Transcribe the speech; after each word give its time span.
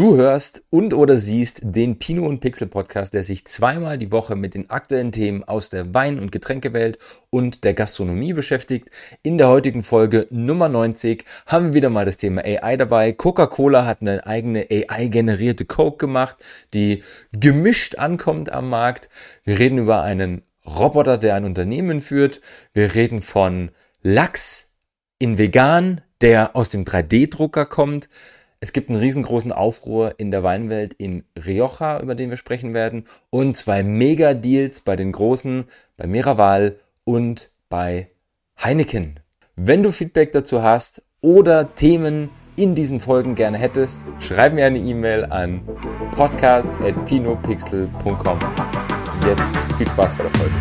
Du 0.00 0.16
hörst 0.16 0.62
und 0.70 0.94
oder 0.94 1.18
siehst 1.18 1.60
den 1.62 1.98
Pino 1.98 2.26
und 2.26 2.40
Pixel 2.40 2.68
Podcast, 2.68 3.12
der 3.12 3.22
sich 3.22 3.44
zweimal 3.44 3.98
die 3.98 4.10
Woche 4.10 4.34
mit 4.34 4.54
den 4.54 4.70
aktuellen 4.70 5.12
Themen 5.12 5.44
aus 5.44 5.68
der 5.68 5.92
Wein- 5.92 6.18
und 6.18 6.32
Getränkewelt 6.32 6.96
und 7.28 7.64
der 7.64 7.74
Gastronomie 7.74 8.32
beschäftigt. 8.32 8.88
In 9.22 9.36
der 9.36 9.48
heutigen 9.48 9.82
Folge 9.82 10.26
Nummer 10.30 10.70
90 10.70 11.26
haben 11.44 11.66
wir 11.66 11.72
wieder 11.74 11.90
mal 11.90 12.06
das 12.06 12.16
Thema 12.16 12.42
AI 12.42 12.78
dabei. 12.78 13.12
Coca-Cola 13.12 13.84
hat 13.84 14.00
eine 14.00 14.26
eigene 14.26 14.68
AI-generierte 14.70 15.66
Coke 15.66 15.98
gemacht, 15.98 16.36
die 16.72 17.02
gemischt 17.38 17.98
ankommt 17.98 18.50
am 18.50 18.70
Markt. 18.70 19.10
Wir 19.44 19.58
reden 19.58 19.76
über 19.76 20.00
einen 20.00 20.40
Roboter, 20.64 21.18
der 21.18 21.34
ein 21.34 21.44
Unternehmen 21.44 22.00
führt. 22.00 22.40
Wir 22.72 22.94
reden 22.94 23.20
von 23.20 23.70
Lachs 24.02 24.70
in 25.18 25.36
vegan, 25.36 26.00
der 26.22 26.56
aus 26.56 26.70
dem 26.70 26.86
3D-Drucker 26.86 27.66
kommt. 27.66 28.08
Es 28.62 28.74
gibt 28.74 28.90
einen 28.90 28.98
riesengroßen 28.98 29.52
Aufruhr 29.52 30.16
in 30.18 30.30
der 30.30 30.42
Weinwelt 30.42 30.92
in 30.92 31.24
Rioja, 31.34 31.98
über 32.00 32.14
den 32.14 32.28
wir 32.28 32.36
sprechen 32.36 32.74
werden, 32.74 33.06
und 33.30 33.56
zwei 33.56 33.82
Mega-Deals 33.82 34.82
bei 34.82 34.96
den 34.96 35.12
Großen, 35.12 35.64
bei 35.96 36.06
Miraval 36.06 36.78
und 37.04 37.48
bei 37.70 38.10
Heineken. 38.62 39.18
Wenn 39.56 39.82
du 39.82 39.92
Feedback 39.92 40.32
dazu 40.32 40.62
hast 40.62 41.02
oder 41.22 41.74
Themen 41.74 42.28
in 42.56 42.74
diesen 42.74 43.00
Folgen 43.00 43.34
gerne 43.34 43.56
hättest, 43.56 44.04
schreib 44.18 44.52
mir 44.52 44.66
eine 44.66 44.78
E-Mail 44.78 45.24
an 45.24 45.62
podcast.pinopixel.com. 46.14 48.38
Jetzt 49.26 49.56
viel 49.78 49.86
Spaß 49.86 50.18
bei 50.18 50.24
der 50.24 50.32
Folge. 50.32 50.52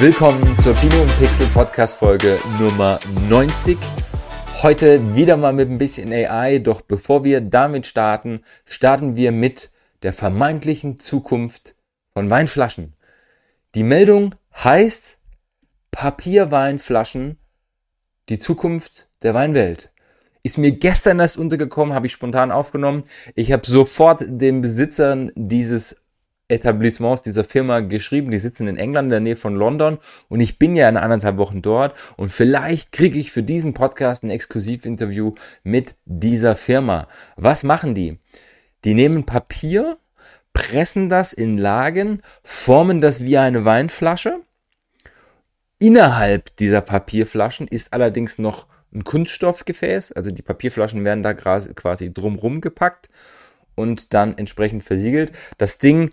Willkommen 0.00 0.58
zur 0.58 0.72
Pino 0.76 1.02
und 1.02 1.18
Pixel 1.18 1.46
Podcast 1.48 1.98
Folge 1.98 2.38
Nummer 2.58 2.98
90. 3.28 3.76
Heute 4.62 5.14
wieder 5.14 5.36
mal 5.36 5.52
mit 5.52 5.68
ein 5.68 5.76
bisschen 5.76 6.10
AI, 6.10 6.58
doch 6.58 6.80
bevor 6.80 7.22
wir 7.22 7.42
damit 7.42 7.86
starten, 7.86 8.40
starten 8.64 9.18
wir 9.18 9.30
mit 9.30 9.70
der 10.02 10.14
vermeintlichen 10.14 10.96
Zukunft 10.96 11.74
von 12.14 12.30
Weinflaschen. 12.30 12.94
Die 13.74 13.82
Meldung 13.82 14.34
heißt 14.54 15.18
Papierweinflaschen, 15.90 17.36
die 18.30 18.38
Zukunft 18.38 19.06
der 19.22 19.34
Weinwelt. 19.34 19.90
Ist 20.42 20.56
mir 20.56 20.72
gestern 20.72 21.20
erst 21.20 21.36
untergekommen, 21.36 21.94
habe 21.94 22.06
ich 22.06 22.12
spontan 22.12 22.52
aufgenommen. 22.52 23.04
Ich 23.34 23.52
habe 23.52 23.66
sofort 23.66 24.24
den 24.26 24.62
Besitzern 24.62 25.30
dieses 25.34 25.96
Etablissements 26.50 27.22
dieser 27.22 27.44
Firma 27.44 27.80
geschrieben. 27.80 28.30
Die 28.30 28.38
sitzen 28.38 28.66
in 28.66 28.76
England 28.76 29.06
in 29.06 29.10
der 29.10 29.20
Nähe 29.20 29.36
von 29.36 29.54
London 29.54 29.98
und 30.28 30.40
ich 30.40 30.58
bin 30.58 30.76
ja 30.76 30.88
in 30.88 30.96
anderthalb 30.96 31.38
Wochen 31.38 31.62
dort 31.62 31.94
und 32.16 32.32
vielleicht 32.32 32.92
kriege 32.92 33.18
ich 33.18 33.30
für 33.30 33.42
diesen 33.42 33.74
Podcast 33.74 34.24
ein 34.24 34.30
Exklusivinterview 34.30 35.34
mit 35.62 35.96
dieser 36.04 36.56
Firma. 36.56 37.08
Was 37.36 37.64
machen 37.64 37.94
die? 37.94 38.18
Die 38.84 38.94
nehmen 38.94 39.24
Papier, 39.24 39.98
pressen 40.52 41.08
das 41.08 41.32
in 41.32 41.58
Lagen, 41.58 42.22
formen 42.42 43.00
das 43.00 43.22
wie 43.24 43.38
eine 43.38 43.64
Weinflasche. 43.64 44.40
Innerhalb 45.78 46.56
dieser 46.56 46.80
Papierflaschen 46.80 47.68
ist 47.68 47.92
allerdings 47.92 48.38
noch 48.38 48.66
ein 48.92 49.04
Kunststoffgefäß, 49.04 50.12
also 50.12 50.30
die 50.30 50.42
Papierflaschen 50.42 51.04
werden 51.04 51.22
da 51.22 51.32
quasi 51.32 52.12
drumrum 52.12 52.60
gepackt 52.60 53.08
und 53.76 54.12
dann 54.12 54.36
entsprechend 54.36 54.82
versiegelt. 54.82 55.32
Das 55.58 55.78
Ding 55.78 56.10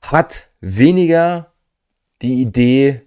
hat 0.00 0.50
weniger 0.60 1.52
die 2.22 2.40
Idee, 2.40 3.02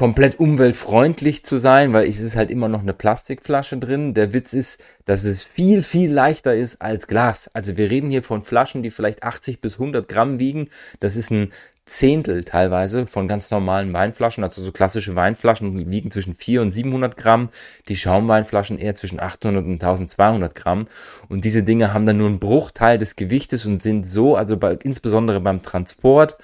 komplett 0.00 0.40
umweltfreundlich 0.40 1.44
zu 1.44 1.58
sein, 1.58 1.92
weil 1.92 2.08
es 2.08 2.20
ist 2.20 2.34
halt 2.34 2.50
immer 2.50 2.68
noch 2.68 2.80
eine 2.80 2.94
Plastikflasche 2.94 3.76
drin. 3.76 4.14
Der 4.14 4.32
Witz 4.32 4.54
ist, 4.54 4.82
dass 5.04 5.24
es 5.24 5.42
viel, 5.42 5.82
viel 5.82 6.10
leichter 6.10 6.54
ist 6.54 6.80
als 6.80 7.06
Glas. 7.06 7.50
Also 7.52 7.76
wir 7.76 7.90
reden 7.90 8.08
hier 8.08 8.22
von 8.22 8.40
Flaschen, 8.40 8.82
die 8.82 8.90
vielleicht 8.90 9.24
80 9.24 9.60
bis 9.60 9.74
100 9.74 10.08
Gramm 10.08 10.38
wiegen. 10.38 10.70
Das 11.00 11.16
ist 11.16 11.30
ein 11.30 11.52
Zehntel 11.84 12.44
teilweise 12.44 13.06
von 13.06 13.28
ganz 13.28 13.50
normalen 13.50 13.92
Weinflaschen. 13.92 14.42
Also 14.42 14.62
so 14.62 14.72
klassische 14.72 15.16
Weinflaschen 15.16 15.90
wiegen 15.90 16.10
zwischen 16.10 16.32
400 16.32 16.64
und 16.64 16.72
700 16.72 17.16
Gramm. 17.18 17.50
Die 17.88 17.96
Schaumweinflaschen 17.96 18.78
eher 18.78 18.94
zwischen 18.94 19.20
800 19.20 19.66
und 19.66 19.72
1200 19.74 20.54
Gramm. 20.54 20.88
Und 21.28 21.44
diese 21.44 21.62
Dinge 21.62 21.92
haben 21.92 22.06
dann 22.06 22.16
nur 22.16 22.28
einen 22.28 22.40
Bruchteil 22.40 22.96
des 22.96 23.16
Gewichtes 23.16 23.66
und 23.66 23.76
sind 23.76 24.10
so, 24.10 24.34
also 24.34 24.56
bei, 24.56 24.78
insbesondere 24.82 25.40
beim 25.40 25.60
Transport 25.60 26.38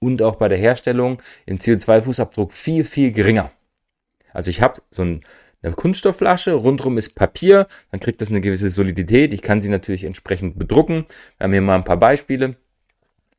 und 0.00 0.22
auch 0.22 0.36
bei 0.36 0.48
der 0.48 0.58
Herstellung 0.58 1.20
im 1.46 1.58
CO2-Fußabdruck 1.58 2.52
viel, 2.52 2.84
viel 2.84 3.12
geringer. 3.12 3.50
Also 4.32 4.50
ich 4.50 4.62
habe 4.62 4.80
so 4.90 5.02
ein, 5.02 5.24
eine 5.62 5.74
Kunststoffflasche, 5.74 6.52
rundherum 6.52 6.98
ist 6.98 7.14
Papier, 7.14 7.66
dann 7.90 8.00
kriegt 8.00 8.20
das 8.20 8.30
eine 8.30 8.40
gewisse 8.40 8.70
Solidität. 8.70 9.32
Ich 9.32 9.42
kann 9.42 9.60
sie 9.60 9.68
natürlich 9.68 10.04
entsprechend 10.04 10.58
bedrucken. 10.58 11.06
Wir 11.38 11.44
haben 11.44 11.52
hier 11.52 11.62
mal 11.62 11.74
ein 11.74 11.84
paar 11.84 11.96
Beispiele 11.96 12.56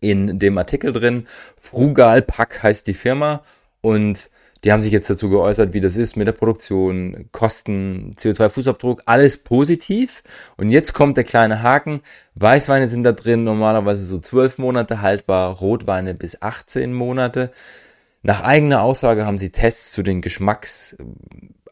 in 0.02 0.40
dem 0.40 0.58
Artikel 0.58 0.92
drin. 0.92 1.28
Frugal 1.58 2.22
Pack 2.22 2.64
heißt 2.64 2.88
die 2.88 2.94
Firma 2.94 3.44
und 3.82 4.30
die 4.64 4.72
haben 4.72 4.82
sich 4.82 4.92
jetzt 4.92 5.10
dazu 5.10 5.30
geäußert, 5.30 5.74
wie 5.74 5.80
das 5.80 5.96
ist 5.96 6.18
mit 6.18 6.28
der 6.28 6.34
Produktion, 6.34 7.30
Kosten, 7.32 8.16
CO2-Fußabdruck, 8.18 9.02
alles 9.06 9.38
positiv. 9.38 10.22
Und 10.58 10.70
jetzt 10.70 10.94
kommt 10.94 11.16
der 11.16 11.24
kleine 11.24 11.64
Haken. 11.64 12.02
Weißweine 12.36 12.88
sind 12.88 13.04
da 13.04 13.14
drin 13.14 13.44
normalerweise 13.44 14.04
so 14.04 14.18
zwölf 14.18 14.58
Monate 14.58 15.02
haltbar, 15.02 15.56
Rotweine 15.58 16.14
bis 16.14 16.42
18 16.42 16.94
Monate. 16.94 17.52
Nach 18.22 18.42
eigener 18.42 18.82
Aussage 18.82 19.26
haben 19.26 19.38
sie 19.38 19.52
Tests 19.52 19.94
zu 19.94 20.04
den 20.04 20.22
Geschmacks 20.22 20.98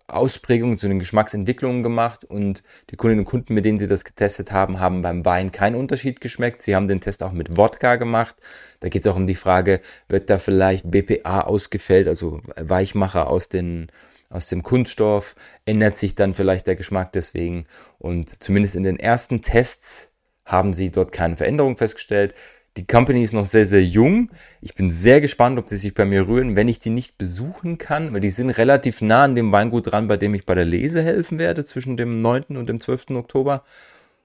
Ausprägungen, 0.08 0.78
zu 0.78 0.88
den 0.88 1.00
Geschmacksentwicklungen 1.00 1.84
gemacht 1.84 2.24
und 2.24 2.64
die 2.90 2.96
Kundinnen 2.96 3.20
und 3.20 3.26
Kunden, 3.26 3.54
mit 3.54 3.66
denen 3.66 3.78
sie 3.78 3.88
das 3.88 4.06
getestet 4.06 4.54
haben, 4.54 4.80
haben 4.80 5.02
beim 5.02 5.26
Wein 5.26 5.52
keinen 5.52 5.76
Unterschied 5.76 6.22
geschmeckt. 6.22 6.62
Sie 6.62 6.76
haben 6.76 6.88
den 6.88 7.02
Test 7.02 7.24
auch 7.24 7.34
mit 7.34 7.58
Wodka 7.58 7.98
gemacht. 7.98 8.38
Da 8.80 8.88
geht 8.88 9.02
es 9.02 9.08
auch 9.12 9.18
um 9.18 9.28
die 9.28 9.36
Frage, 9.36 9.82
wird 10.08 10.30
da 10.30 10.40
vielleicht 10.40 10.90
BPA 10.90 11.42
ausgefällt, 11.42 12.08
also 12.08 12.40
Weichmacher 12.56 13.30
aus, 13.30 13.50
den, 13.50 13.88
aus 14.30 14.48
dem 14.48 14.64
Kunststoff, 14.64 15.36
ändert 15.66 15.98
sich 15.98 16.16
dann 16.16 16.34
vielleicht 16.34 16.68
der 16.68 16.78
Geschmack 16.78 17.12
deswegen. 17.12 17.66
Und 18.00 18.42
zumindest 18.42 18.78
in 18.78 18.84
den 18.84 19.00
ersten 19.00 19.42
Tests 19.42 20.14
haben 20.46 20.74
sie 20.74 20.90
dort 20.90 21.12
keine 21.12 21.36
Veränderung 21.36 21.76
festgestellt. 21.76 22.34
Die 22.78 22.86
Company 22.86 23.24
ist 23.24 23.34
noch 23.34 23.48
sehr, 23.48 23.66
sehr 23.66 23.84
jung. 23.84 24.30
Ich 24.62 24.76
bin 24.76 24.92
sehr 24.92 25.20
gespannt, 25.20 25.58
ob 25.58 25.68
sie 25.68 25.78
sich 25.78 25.96
bei 25.96 26.06
mir 26.06 26.28
rühren, 26.28 26.56
wenn 26.56 26.68
ich 26.68 26.78
die 26.78 26.92
nicht 26.92 27.18
besuchen 27.18 27.80
kann, 27.80 28.14
weil 28.14 28.20
die 28.20 28.30
sind 28.30 28.52
relativ 28.52 29.02
nah 29.02 29.24
an 29.24 29.34
dem 29.34 29.52
Weingut 29.52 29.92
dran, 29.92 30.06
bei 30.06 30.16
dem 30.16 30.36
ich 30.36 30.46
bei 30.46 30.54
der 30.54 30.64
Lese 30.64 31.02
helfen 31.02 31.40
werde, 31.40 31.66
zwischen 31.66 31.98
dem 31.98 32.22
9. 32.22 32.56
und 32.56 32.70
dem 32.70 32.78
12. 32.78 33.10
Oktober. 33.12 33.64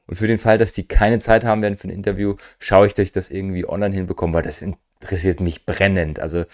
Und 0.07 0.17
für 0.17 0.27
den 0.27 0.39
Fall, 0.39 0.59
dass 0.59 0.73
die 0.73 0.87
keine 0.87 1.19
Zeit 1.19 1.47
haben 1.47 1.63
werden 1.63 1.79
für 1.79 1.89
ein 1.89 1.95
Interview, 1.95 2.37
schaue 2.59 2.87
ich, 2.87 2.93
dass 2.93 3.05
ich 3.05 3.13
das 3.13 3.31
irgendwie 3.31 3.67
online 3.67 3.95
hinbekomme, 3.95 4.35
weil 4.35 4.43
das 4.43 4.61
interessiert 4.61 5.41
mich 5.41 5.65
brennend. 5.65 6.21
Also 6.21 6.45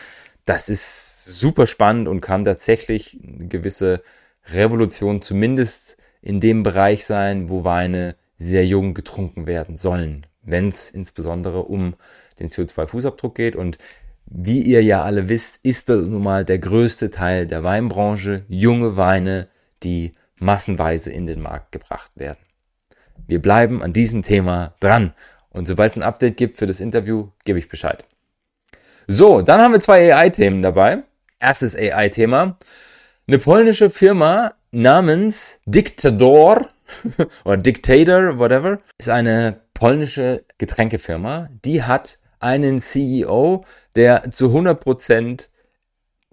das 0.44 0.68
ist 0.68 1.24
super 1.24 1.66
spannend 1.66 2.06
und 2.06 2.20
kann 2.20 2.44
tatsächlich 2.44 3.18
eine 3.20 3.48
gewisse 3.48 4.02
Revolution 4.46 5.20
zumindest 5.20 5.96
in 6.22 6.38
dem 6.38 6.62
Bereich 6.62 7.04
sein, 7.04 7.48
wo 7.48 7.64
Weine 7.64 8.14
sehr 8.36 8.64
jung 8.64 8.94
getrunken 8.94 9.48
werden 9.48 9.76
sollen 9.76 10.27
wenn 10.50 10.68
es 10.68 10.90
insbesondere 10.90 11.62
um 11.62 11.94
den 12.38 12.48
CO2-Fußabdruck 12.48 13.34
geht. 13.34 13.56
Und 13.56 13.78
wie 14.26 14.62
ihr 14.62 14.82
ja 14.82 15.02
alle 15.04 15.28
wisst, 15.28 15.64
ist 15.64 15.88
das 15.88 16.06
nun 16.06 16.22
mal 16.22 16.44
der 16.44 16.58
größte 16.58 17.10
Teil 17.10 17.46
der 17.46 17.64
Weinbranche 17.64 18.44
junge 18.48 18.96
Weine, 18.96 19.48
die 19.82 20.14
massenweise 20.38 21.10
in 21.10 21.26
den 21.26 21.40
Markt 21.40 21.72
gebracht 21.72 22.12
werden. 22.16 22.38
Wir 23.26 23.42
bleiben 23.42 23.82
an 23.82 23.92
diesem 23.92 24.22
Thema 24.22 24.74
dran. 24.80 25.12
Und 25.50 25.66
sobald 25.66 25.90
es 25.90 25.96
ein 25.96 26.02
Update 26.02 26.36
gibt 26.36 26.58
für 26.58 26.66
das 26.66 26.80
Interview, 26.80 27.28
gebe 27.44 27.58
ich 27.58 27.68
Bescheid. 27.68 28.04
So, 29.06 29.42
dann 29.42 29.60
haben 29.60 29.72
wir 29.72 29.80
zwei 29.80 30.14
AI-Themen 30.14 30.62
dabei. 30.62 31.02
Erstes 31.40 31.76
AI-Thema. 31.76 32.58
Eine 33.26 33.38
polnische 33.38 33.90
Firma 33.90 34.54
namens 34.70 35.60
Dictador 35.66 36.68
oder 37.44 37.56
Dictator, 37.56 38.38
whatever, 38.38 38.80
ist 38.98 39.08
eine 39.08 39.60
polnische 39.78 40.44
Getränkefirma, 40.58 41.50
die 41.64 41.84
hat 41.84 42.18
einen 42.40 42.80
CEO, 42.80 43.64
der 43.94 44.32
zu 44.32 44.46
100% 44.46 45.50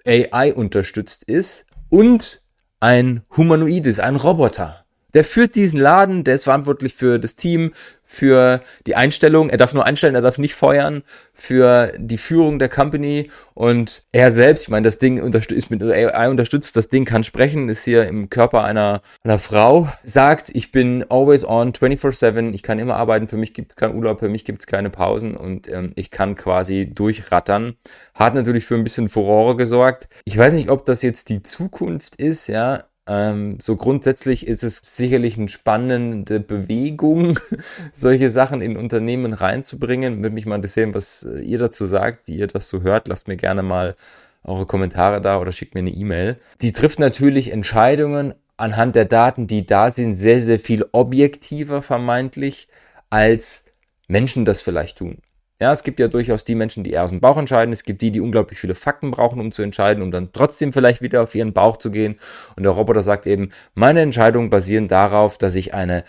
AI 0.03 0.53
unterstützt 0.55 1.23
ist 1.23 1.67
und 1.91 2.41
ein 2.79 3.21
Humanoid 3.37 3.85
ist, 3.85 3.99
ein 3.99 4.15
Roboter. 4.15 4.84
Der 5.15 5.23
führt 5.23 5.55
diesen 5.55 5.79
Laden, 5.79 6.23
der 6.23 6.35
ist 6.35 6.43
verantwortlich 6.43 6.93
für 6.93 7.17
das 7.17 7.35
Team, 7.35 7.71
für 8.03 8.61
die 8.85 8.95
Einstellung. 8.95 9.49
Er 9.49 9.57
darf 9.57 9.73
nur 9.73 9.85
einstellen, 9.85 10.13
er 10.13 10.21
darf 10.21 10.37
nicht 10.37 10.53
feuern, 10.53 11.03
für 11.33 11.91
die 11.97 12.17
Führung 12.17 12.59
der 12.59 12.69
Company 12.69 13.31
und 13.53 14.03
er 14.11 14.29
selbst, 14.29 14.63
ich 14.63 14.69
meine, 14.69 14.83
das 14.83 14.99
Ding 14.99 15.17
ist 15.17 15.71
mit 15.71 15.81
AI 15.81 16.29
unterstützt, 16.29 16.75
das 16.75 16.89
Ding 16.89 17.05
kann 17.05 17.23
sprechen, 17.23 17.69
ist 17.69 17.85
hier 17.85 18.05
im 18.07 18.29
Körper 18.29 18.63
einer, 18.65 19.01
einer 19.23 19.39
Frau, 19.39 19.89
sagt, 20.03 20.51
ich 20.53 20.71
bin 20.71 21.05
always 21.09 21.45
on, 21.45 21.71
24-7, 21.71 22.53
ich 22.53 22.61
kann 22.61 22.77
immer 22.77 22.97
arbeiten, 22.97 23.27
für 23.27 23.37
mich 23.37 23.53
gibt 23.53 23.71
es 23.71 23.75
keinen 23.77 23.95
Urlaub, 23.95 24.19
für 24.19 24.29
mich 24.29 24.45
gibt 24.45 24.61
es 24.61 24.67
keine 24.67 24.89
Pausen 24.89 25.35
und 25.35 25.71
ähm, 25.71 25.93
ich 25.95 26.11
kann 26.11 26.35
quasi 26.35 26.91
durchrattern. 26.93 27.75
Hat 28.13 28.35
natürlich 28.35 28.65
für 28.65 28.75
ein 28.75 28.83
bisschen 28.83 29.09
Furore 29.09 29.55
gesorgt. 29.55 30.09
Ich 30.25 30.37
weiß 30.37 30.53
nicht, 30.53 30.69
ob 30.69 30.85
das 30.85 31.01
jetzt 31.01 31.29
die 31.29 31.41
Zukunft 31.41 32.17
ist, 32.17 32.47
ja, 32.47 32.83
ähm, 33.07 33.59
so 33.61 33.75
grundsätzlich 33.75 34.47
ist 34.47 34.63
es 34.63 34.79
sicherlich 34.83 35.37
eine 35.37 35.47
spannende 35.47 36.39
Bewegung, 36.39 37.39
solche 37.91 38.29
Sachen 38.29 38.61
in 38.61 38.77
Unternehmen 38.77 39.33
reinzubringen. 39.33 40.23
Würde 40.23 40.33
mich 40.33 40.45
mal 40.45 40.55
interessieren, 40.55 40.93
was 40.93 41.23
äh, 41.23 41.39
ihr 41.41 41.59
dazu 41.59 41.85
sagt, 41.85 42.27
die 42.27 42.37
ihr 42.37 42.47
das 42.47 42.67
so 42.67 42.81
hört. 42.81 43.07
Lasst 43.07 43.27
mir 43.27 43.37
gerne 43.37 43.61
mal 43.61 43.95
eure 44.43 44.65
Kommentare 44.65 45.21
da 45.21 45.39
oder 45.39 45.51
schickt 45.51 45.75
mir 45.75 45.81
eine 45.81 45.91
E-Mail. 45.91 46.37
Die 46.61 46.71
trifft 46.71 46.99
natürlich 46.99 47.51
Entscheidungen 47.51 48.33
anhand 48.57 48.95
der 48.95 49.05
Daten, 49.05 49.47
die 49.47 49.65
da 49.65 49.91
sind, 49.91 50.15
sehr, 50.15 50.39
sehr 50.39 50.59
viel 50.59 50.85
objektiver 50.91 51.81
vermeintlich, 51.81 52.67
als 53.09 53.65
Menschen 54.07 54.45
das 54.45 54.61
vielleicht 54.61 54.97
tun. 54.99 55.19
Ja, 55.61 55.71
es 55.71 55.83
gibt 55.83 56.01
ja 56.01 56.09
durchaus 56.09 56.43
die 56.43 56.55
Menschen, 56.55 56.83
die 56.83 56.91
eher 56.91 57.05
aus 57.05 57.11
dem 57.11 57.21
Bauch 57.21 57.37
entscheiden. 57.37 57.71
Es 57.71 57.83
gibt 57.83 58.01
die, 58.01 58.11
die 58.11 58.19
unglaublich 58.19 58.59
viele 58.59 58.75
Fakten 58.75 59.11
brauchen, 59.11 59.39
um 59.39 59.53
zu 59.53 59.61
entscheiden, 59.61 60.03
um 60.03 60.11
dann 60.11 60.33
trotzdem 60.33 60.73
vielleicht 60.73 61.01
wieder 61.01 61.23
auf 61.23 61.33
ihren 61.33 61.53
Bauch 61.53 61.77
zu 61.77 61.91
gehen. 61.91 62.19
Und 62.57 62.63
der 62.63 62.73
Roboter 62.73 63.03
sagt 63.03 63.25
eben, 63.25 63.51
meine 63.73 64.01
Entscheidungen 64.01 64.49
basieren 64.49 64.89
darauf, 64.89 65.37
dass 65.37 65.55
ich 65.55 65.73
eine 65.73 66.03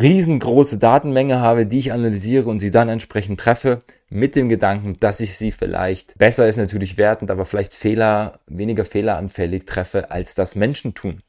riesengroße 0.00 0.78
Datenmenge 0.78 1.40
habe, 1.40 1.66
die 1.66 1.78
ich 1.78 1.92
analysiere 1.92 2.48
und 2.48 2.60
sie 2.60 2.70
dann 2.70 2.88
entsprechend 2.88 3.40
treffe, 3.40 3.82
mit 4.08 4.36
dem 4.36 4.48
Gedanken, 4.48 4.96
dass 5.00 5.20
ich 5.20 5.36
sie 5.36 5.52
vielleicht, 5.52 6.16
besser 6.16 6.48
ist 6.48 6.56
natürlich 6.56 6.96
wertend, 6.96 7.30
aber 7.30 7.44
vielleicht 7.44 7.74
Fehler, 7.74 8.38
weniger 8.46 8.86
fehleranfällig 8.86 9.66
treffe, 9.66 10.10
als 10.10 10.34
das 10.34 10.54
Menschen 10.54 10.94
tun. 10.94 11.22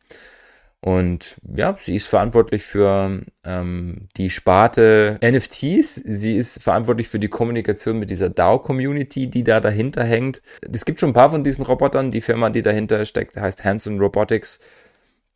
Und 0.82 1.36
ja, 1.44 1.76
sie 1.78 1.96
ist 1.96 2.08
verantwortlich 2.08 2.64
für 2.64 3.22
ähm, 3.44 4.08
die 4.16 4.30
Sparte 4.30 5.20
NFTs. 5.22 5.96
Sie 5.96 6.38
ist 6.38 6.64
verantwortlich 6.64 7.10
für 7.10 7.20
die 7.20 7.28
Kommunikation 7.28 8.00
mit 8.00 8.10
dieser 8.10 8.30
DAO-Community, 8.30 9.28
die 9.28 9.44
da 9.44 9.60
dahinter 9.60 10.04
hängt. 10.04 10.42
Es 10.72 10.86
gibt 10.86 11.02
schon 11.02 11.10
ein 11.10 11.14
paar 11.14 11.30
von 11.30 11.44
diesen 11.44 11.66
Robotern. 11.66 12.12
Die 12.12 12.22
Firma, 12.22 12.50
die 12.50 12.62
dahinter 12.62 13.04
steckt, 13.04 13.36
heißt 13.36 13.66
Hanson 13.66 14.00
Robotics, 14.00 14.62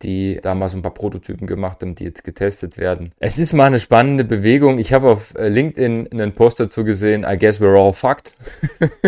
die 0.01 0.39
damals 0.41 0.75
ein 0.75 0.81
paar 0.81 0.93
Prototypen 0.93 1.45
gemacht 1.45 1.81
haben, 1.81 1.95
die 1.95 2.05
jetzt 2.05 2.23
getestet 2.23 2.77
werden. 2.77 3.11
Es 3.19 3.37
ist 3.37 3.51
mal 3.51 3.65
eine 3.65 3.79
spannende 3.79 4.23
Bewegung. 4.23 4.79
Ich 4.79 4.93
habe 4.93 5.09
auf 5.09 5.35
äh, 5.35 5.49
LinkedIn 5.49 6.09
einen 6.13 6.35
Post 6.35 6.61
dazu 6.61 6.85
gesehen. 6.85 7.25
I 7.29 7.37
guess 7.37 7.59
we're 7.59 7.77
all 7.77 7.91
fucked. 7.91 8.37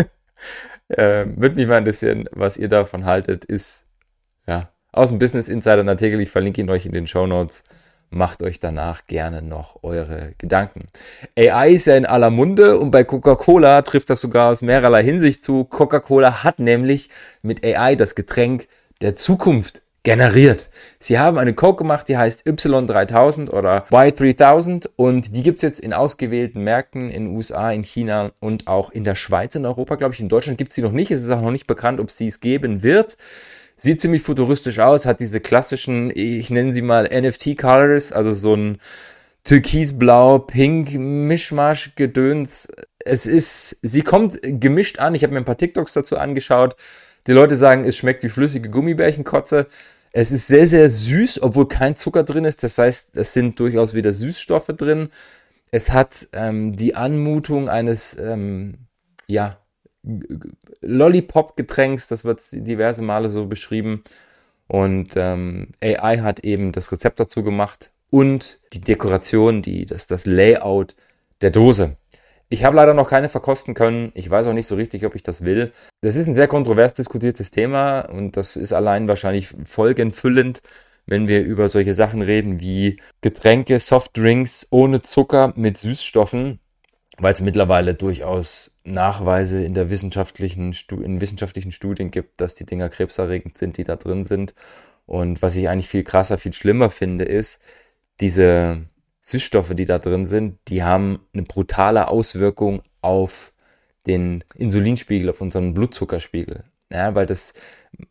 äh, 0.88 1.24
Würde 1.34 1.56
mich 1.56 1.66
mal 1.66 1.78
interessieren, 1.78 2.28
was 2.32 2.58
ihr 2.58 2.68
davon 2.68 3.06
haltet. 3.06 3.46
Ist 3.46 3.86
ja 4.46 4.70
aus 4.96 5.10
dem 5.10 5.18
Business 5.18 5.48
Insider 5.48 5.86
Artikel. 5.86 6.20
Ich 6.20 6.30
verlinke 6.30 6.60
ihn 6.60 6.70
euch 6.70 6.86
in 6.86 6.92
den 6.92 7.06
Show 7.06 7.26
Notes. 7.26 7.62
Macht 8.08 8.42
euch 8.42 8.60
danach 8.60 9.06
gerne 9.06 9.42
noch 9.42 9.82
eure 9.82 10.32
Gedanken. 10.38 10.88
AI 11.36 11.70
ist 11.70 11.86
ja 11.86 11.96
in 11.96 12.06
aller 12.06 12.30
Munde 12.30 12.78
und 12.78 12.92
bei 12.92 13.04
Coca-Cola 13.04 13.82
trifft 13.82 14.10
das 14.10 14.20
sogar 14.20 14.52
aus 14.52 14.62
mehrerlei 14.62 15.02
Hinsicht 15.02 15.44
zu. 15.44 15.64
Coca-Cola 15.64 16.44
hat 16.44 16.60
nämlich 16.60 17.10
mit 17.42 17.64
AI 17.64 17.94
das 17.96 18.14
Getränk 18.14 18.68
der 19.02 19.16
Zukunft 19.16 19.82
generiert. 20.02 20.70
Sie 21.00 21.18
haben 21.18 21.36
eine 21.36 21.52
Coke 21.52 21.82
gemacht, 21.82 22.08
die 22.08 22.16
heißt 22.16 22.46
Y3000 22.46 23.50
oder 23.50 23.86
Y3000 23.90 24.88
und 24.94 25.34
die 25.34 25.42
gibt's 25.42 25.62
jetzt 25.62 25.80
in 25.80 25.92
ausgewählten 25.92 26.62
Märkten 26.62 27.10
in 27.10 27.24
den 27.24 27.36
USA, 27.36 27.72
in 27.72 27.82
China 27.82 28.30
und 28.40 28.68
auch 28.68 28.90
in 28.90 29.02
der 29.02 29.16
Schweiz, 29.16 29.56
in 29.56 29.66
Europa, 29.66 29.96
glaube 29.96 30.14
ich. 30.14 30.20
In 30.20 30.28
Deutschland 30.28 30.58
gibt's 30.58 30.76
sie 30.76 30.82
noch 30.82 30.92
nicht. 30.92 31.10
Es 31.10 31.24
ist 31.24 31.30
auch 31.32 31.42
noch 31.42 31.50
nicht 31.50 31.66
bekannt, 31.66 31.98
ob 31.98 32.12
sie 32.12 32.28
es 32.28 32.38
geben 32.38 32.84
wird. 32.84 33.16
Sieht 33.76 34.00
ziemlich 34.00 34.22
futuristisch 34.22 34.78
aus, 34.78 35.04
hat 35.04 35.20
diese 35.20 35.40
klassischen, 35.40 36.10
ich 36.14 36.50
nenne 36.50 36.72
sie 36.72 36.82
mal 36.82 37.04
NFT-Colors, 37.04 38.10
also 38.12 38.32
so 38.32 38.54
ein 38.54 38.78
türkisblau, 39.44 40.40
pink, 40.40 40.94
Mischmasch, 40.94 41.94
Gedöns. 41.94 42.68
Es 43.04 43.26
ist, 43.26 43.76
sie 43.82 44.02
kommt 44.02 44.38
gemischt 44.42 44.98
an. 44.98 45.14
Ich 45.14 45.22
habe 45.22 45.32
mir 45.34 45.40
ein 45.40 45.44
paar 45.44 45.58
TikToks 45.58 45.92
dazu 45.92 46.16
angeschaut. 46.16 46.74
Die 47.26 47.32
Leute 47.32 47.54
sagen, 47.54 47.84
es 47.84 47.96
schmeckt 47.96 48.22
wie 48.22 48.28
flüssige 48.28 48.70
Gummibärchenkotze. 48.70 49.66
Es 50.12 50.32
ist 50.32 50.46
sehr, 50.46 50.66
sehr 50.66 50.88
süß, 50.88 51.42
obwohl 51.42 51.68
kein 51.68 51.96
Zucker 51.96 52.24
drin 52.24 52.44
ist. 52.44 52.62
Das 52.62 52.78
heißt, 52.78 53.16
es 53.16 53.34
sind 53.34 53.60
durchaus 53.60 53.92
wieder 53.92 54.12
Süßstoffe 54.12 54.72
drin. 54.76 55.10
Es 55.70 55.92
hat 55.92 56.28
ähm, 56.32 56.74
die 56.74 56.94
Anmutung 56.94 57.68
eines, 57.68 58.18
ähm, 58.18 58.78
ja, 59.26 59.58
Lollipop-Getränks, 60.80 62.08
das 62.08 62.24
wird 62.24 62.40
diverse 62.52 63.02
Male 63.02 63.30
so 63.30 63.46
beschrieben. 63.46 64.02
Und 64.68 65.14
ähm, 65.16 65.68
AI 65.82 66.18
hat 66.18 66.40
eben 66.40 66.72
das 66.72 66.90
Rezept 66.90 67.20
dazu 67.20 67.42
gemacht 67.42 67.92
und 68.10 68.60
die 68.72 68.80
Dekoration, 68.80 69.62
die, 69.62 69.84
das, 69.84 70.06
das 70.06 70.26
Layout 70.26 70.96
der 71.40 71.50
Dose. 71.50 71.96
Ich 72.48 72.64
habe 72.64 72.76
leider 72.76 72.94
noch 72.94 73.10
keine 73.10 73.28
verkosten 73.28 73.74
können. 73.74 74.12
Ich 74.14 74.30
weiß 74.30 74.46
auch 74.46 74.52
nicht 74.52 74.68
so 74.68 74.76
richtig, 74.76 75.04
ob 75.04 75.14
ich 75.16 75.22
das 75.22 75.44
will. 75.44 75.72
Das 76.00 76.14
ist 76.16 76.28
ein 76.28 76.34
sehr 76.34 76.46
kontrovers 76.46 76.94
diskutiertes 76.94 77.50
Thema 77.50 78.00
und 78.02 78.36
das 78.36 78.54
ist 78.56 78.72
allein 78.72 79.08
wahrscheinlich 79.08 79.48
folgenfüllend, 79.64 80.60
wenn 81.06 81.26
wir 81.28 81.42
über 81.42 81.68
solche 81.68 81.94
Sachen 81.94 82.22
reden 82.22 82.60
wie 82.60 83.00
Getränke, 83.20 83.78
Softdrinks 83.80 84.68
ohne 84.70 85.02
Zucker 85.02 85.52
mit 85.56 85.76
Süßstoffen 85.76 86.60
weil 87.18 87.32
es 87.32 87.40
mittlerweile 87.40 87.94
durchaus 87.94 88.70
Nachweise 88.84 89.62
in 89.62 89.74
der 89.74 89.90
wissenschaftlichen 89.90 90.74
in 90.90 91.20
wissenschaftlichen 91.20 91.72
Studien 91.72 92.10
gibt, 92.10 92.40
dass 92.40 92.54
die 92.54 92.66
Dinger 92.66 92.88
krebserregend 92.88 93.56
sind, 93.56 93.78
die 93.78 93.84
da 93.84 93.96
drin 93.96 94.24
sind. 94.24 94.54
Und 95.06 95.40
was 95.42 95.56
ich 95.56 95.68
eigentlich 95.68 95.88
viel 95.88 96.02
krasser, 96.02 96.36
viel 96.36 96.52
schlimmer 96.52 96.90
finde, 96.90 97.24
ist, 97.24 97.60
diese 98.20 98.82
Süßstoffe, 99.22 99.74
die 99.74 99.84
da 99.84 99.98
drin 99.98 100.26
sind, 100.26 100.58
die 100.68 100.82
haben 100.82 101.20
eine 101.32 101.42
brutale 101.42 102.08
Auswirkung 102.08 102.82
auf 103.00 103.52
den 104.06 104.44
Insulinspiegel, 104.54 105.30
auf 105.30 105.40
unseren 105.40 105.74
Blutzuckerspiegel. 105.74 106.64
Ja, 106.92 107.14
weil 107.14 107.26
das, 107.26 107.52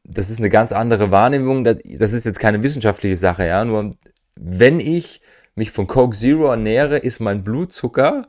das 0.03 0.29
ist 0.29 0.39
eine 0.39 0.49
ganz 0.49 0.71
andere 0.71 1.11
Wahrnehmung. 1.11 1.63
Das 1.63 2.13
ist 2.13 2.25
jetzt 2.25 2.39
keine 2.39 2.63
wissenschaftliche 2.63 3.17
Sache, 3.17 3.45
ja. 3.45 3.63
Nur 3.63 3.95
wenn 4.35 4.79
ich 4.79 5.21
mich 5.55 5.71
von 5.71 5.87
Coke 5.87 6.17
Zero 6.17 6.49
ernähre, 6.49 6.97
ist 6.97 7.19
mein 7.19 7.43
Blutzucker 7.43 8.27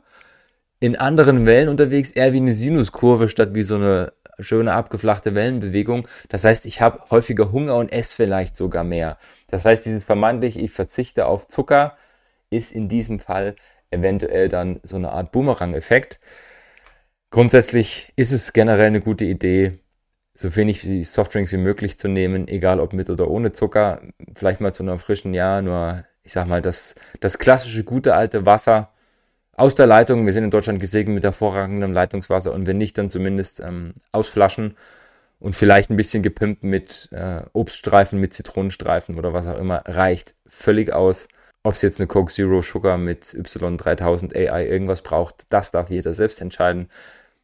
in 0.79 0.95
anderen 0.95 1.45
Wellen 1.45 1.69
unterwegs, 1.69 2.11
eher 2.11 2.33
wie 2.33 2.37
eine 2.37 2.53
Sinuskurve 2.53 3.29
statt 3.29 3.49
wie 3.53 3.63
so 3.63 3.75
eine 3.75 4.13
schöne 4.39 4.73
abgeflachte 4.73 5.35
Wellenbewegung. 5.35 6.07
Das 6.29 6.43
heißt, 6.43 6.65
ich 6.65 6.81
habe 6.81 7.01
häufiger 7.09 7.51
Hunger 7.51 7.75
und 7.75 7.91
esse 7.91 8.15
vielleicht 8.15 8.55
sogar 8.55 8.83
mehr. 8.83 9.17
Das 9.47 9.65
heißt, 9.65 9.85
dieses 9.85 10.03
vermeintlich, 10.03 10.61
ich 10.61 10.71
verzichte 10.71 11.25
auf 11.25 11.47
Zucker, 11.47 11.97
ist 12.49 12.71
in 12.71 12.87
diesem 12.89 13.19
Fall 13.19 13.55
eventuell 13.89 14.49
dann 14.49 14.79
so 14.83 14.95
eine 14.95 15.11
Art 15.11 15.31
Boomerang-Effekt. 15.31 16.19
Grundsätzlich 17.31 18.13
ist 18.15 18.31
es 18.31 18.53
generell 18.53 18.87
eine 18.87 19.01
gute 19.01 19.25
Idee, 19.25 19.79
so 20.33 20.55
wenig 20.55 20.83
Softdrinks 21.09 21.51
wie 21.51 21.57
möglich 21.57 21.97
zu 21.97 22.07
nehmen, 22.07 22.47
egal 22.47 22.79
ob 22.79 22.93
mit 22.93 23.09
oder 23.09 23.29
ohne 23.29 23.51
Zucker. 23.51 24.01
Vielleicht 24.35 24.61
mal 24.61 24.73
zu 24.73 24.83
einem 24.83 24.99
frischen 24.99 25.33
Jahr, 25.33 25.61
nur 25.61 26.05
ich 26.23 26.33
sag 26.33 26.47
mal, 26.47 26.61
das, 26.61 26.95
das 27.21 27.39
klassische 27.39 27.83
gute 27.83 28.13
alte 28.13 28.45
Wasser 28.45 28.93
aus 29.57 29.75
der 29.75 29.87
Leitung. 29.87 30.25
Wir 30.25 30.33
sind 30.33 30.45
in 30.45 30.51
Deutschland 30.51 30.79
gesegnet 30.79 31.15
mit 31.15 31.23
hervorragendem 31.25 31.91
Leitungswasser 31.91 32.53
und 32.53 32.65
wenn 32.67 32.77
nicht, 32.77 32.97
dann 32.97 33.09
zumindest 33.09 33.59
ähm, 33.59 33.95
aus 34.13 34.29
Flaschen 34.29 34.77
und 35.39 35.55
vielleicht 35.55 35.89
ein 35.89 35.97
bisschen 35.97 36.23
gepimpt 36.23 36.63
mit 36.63 37.09
äh, 37.11 37.41
Obststreifen, 37.51 38.19
mit 38.19 38.33
Zitronenstreifen 38.33 39.17
oder 39.17 39.33
was 39.33 39.45
auch 39.47 39.59
immer, 39.59 39.83
reicht 39.85 40.35
völlig 40.47 40.93
aus. 40.93 41.27
Ob 41.63 41.73
es 41.73 41.81
jetzt 41.81 41.99
eine 41.99 42.07
Coke 42.07 42.31
Zero 42.31 42.61
Sugar 42.61 42.97
mit 42.97 43.25
Y3000 43.25 44.35
AI 44.35 44.67
irgendwas 44.67 45.01
braucht, 45.01 45.47
das 45.49 45.71
darf 45.71 45.89
jeder 45.89 46.13
selbst 46.13 46.39
entscheiden. 46.39 46.89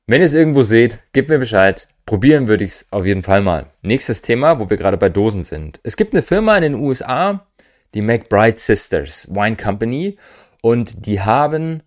Wenn 0.05 0.21
ihr 0.21 0.27
es 0.27 0.33
irgendwo 0.33 0.63
seht, 0.63 1.03
gebt 1.13 1.29
mir 1.29 1.39
Bescheid. 1.39 1.87
Probieren 2.05 2.47
würde 2.47 2.63
ich 2.63 2.71
es 2.71 2.87
auf 2.91 3.05
jeden 3.05 3.23
Fall 3.23 3.41
mal. 3.41 3.67
Nächstes 3.81 4.21
Thema, 4.21 4.59
wo 4.59 4.69
wir 4.69 4.77
gerade 4.77 4.97
bei 4.97 5.09
Dosen 5.09 5.43
sind. 5.43 5.79
Es 5.83 5.97
gibt 5.97 6.13
eine 6.13 6.21
Firma 6.21 6.55
in 6.57 6.63
den 6.63 6.75
USA, 6.75 7.47
die 7.93 8.01
McBride 8.01 8.59
Sisters 8.59 9.27
Wine 9.29 9.55
Company, 9.55 10.17
und 10.61 11.05
die 11.05 11.21
haben 11.21 11.83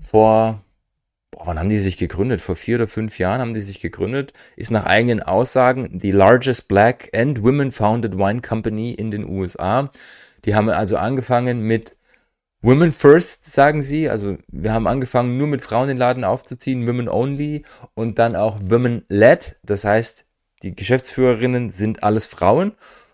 vor, 0.00 0.62
boah, 1.30 1.46
wann 1.46 1.58
haben 1.58 1.70
die 1.70 1.78
sich 1.78 1.96
gegründet? 1.96 2.40
Vor 2.40 2.56
vier 2.56 2.76
oder 2.76 2.88
fünf 2.88 3.18
Jahren 3.18 3.40
haben 3.40 3.54
die 3.54 3.60
sich 3.60 3.80
gegründet. 3.80 4.32
Ist 4.56 4.70
nach 4.70 4.86
eigenen 4.86 5.22
Aussagen 5.22 5.98
die 5.98 6.10
largest 6.10 6.68
black 6.68 7.10
and 7.14 7.42
women 7.42 7.72
founded 7.72 8.16
wine 8.16 8.40
company 8.40 8.92
in 8.92 9.10
den 9.10 9.28
USA. 9.28 9.90
Die 10.44 10.54
haben 10.54 10.68
also 10.68 10.96
angefangen 10.96 11.60
mit 11.60 11.96
Women 12.60 12.92
First, 12.92 13.52
sagen 13.52 13.82
sie. 13.82 14.08
Also 14.08 14.38
wir 14.48 14.72
haben 14.72 14.88
angefangen, 14.88 15.38
nur 15.38 15.46
mit 15.46 15.62
Frauen 15.62 15.88
den 15.88 15.96
Laden 15.96 16.24
aufzuziehen, 16.24 16.86
Women 16.88 17.08
Only 17.08 17.64
und 17.94 18.18
dann 18.18 18.34
auch 18.34 18.58
Women 18.60 19.04
Led. 19.08 19.56
Das 19.62 19.84
heißt, 19.84 20.26
die 20.62 20.74
Geschäftsführerinnen 20.74 21.70
sind 21.70 22.02
alles 22.02 22.26
Frauen 22.26 22.72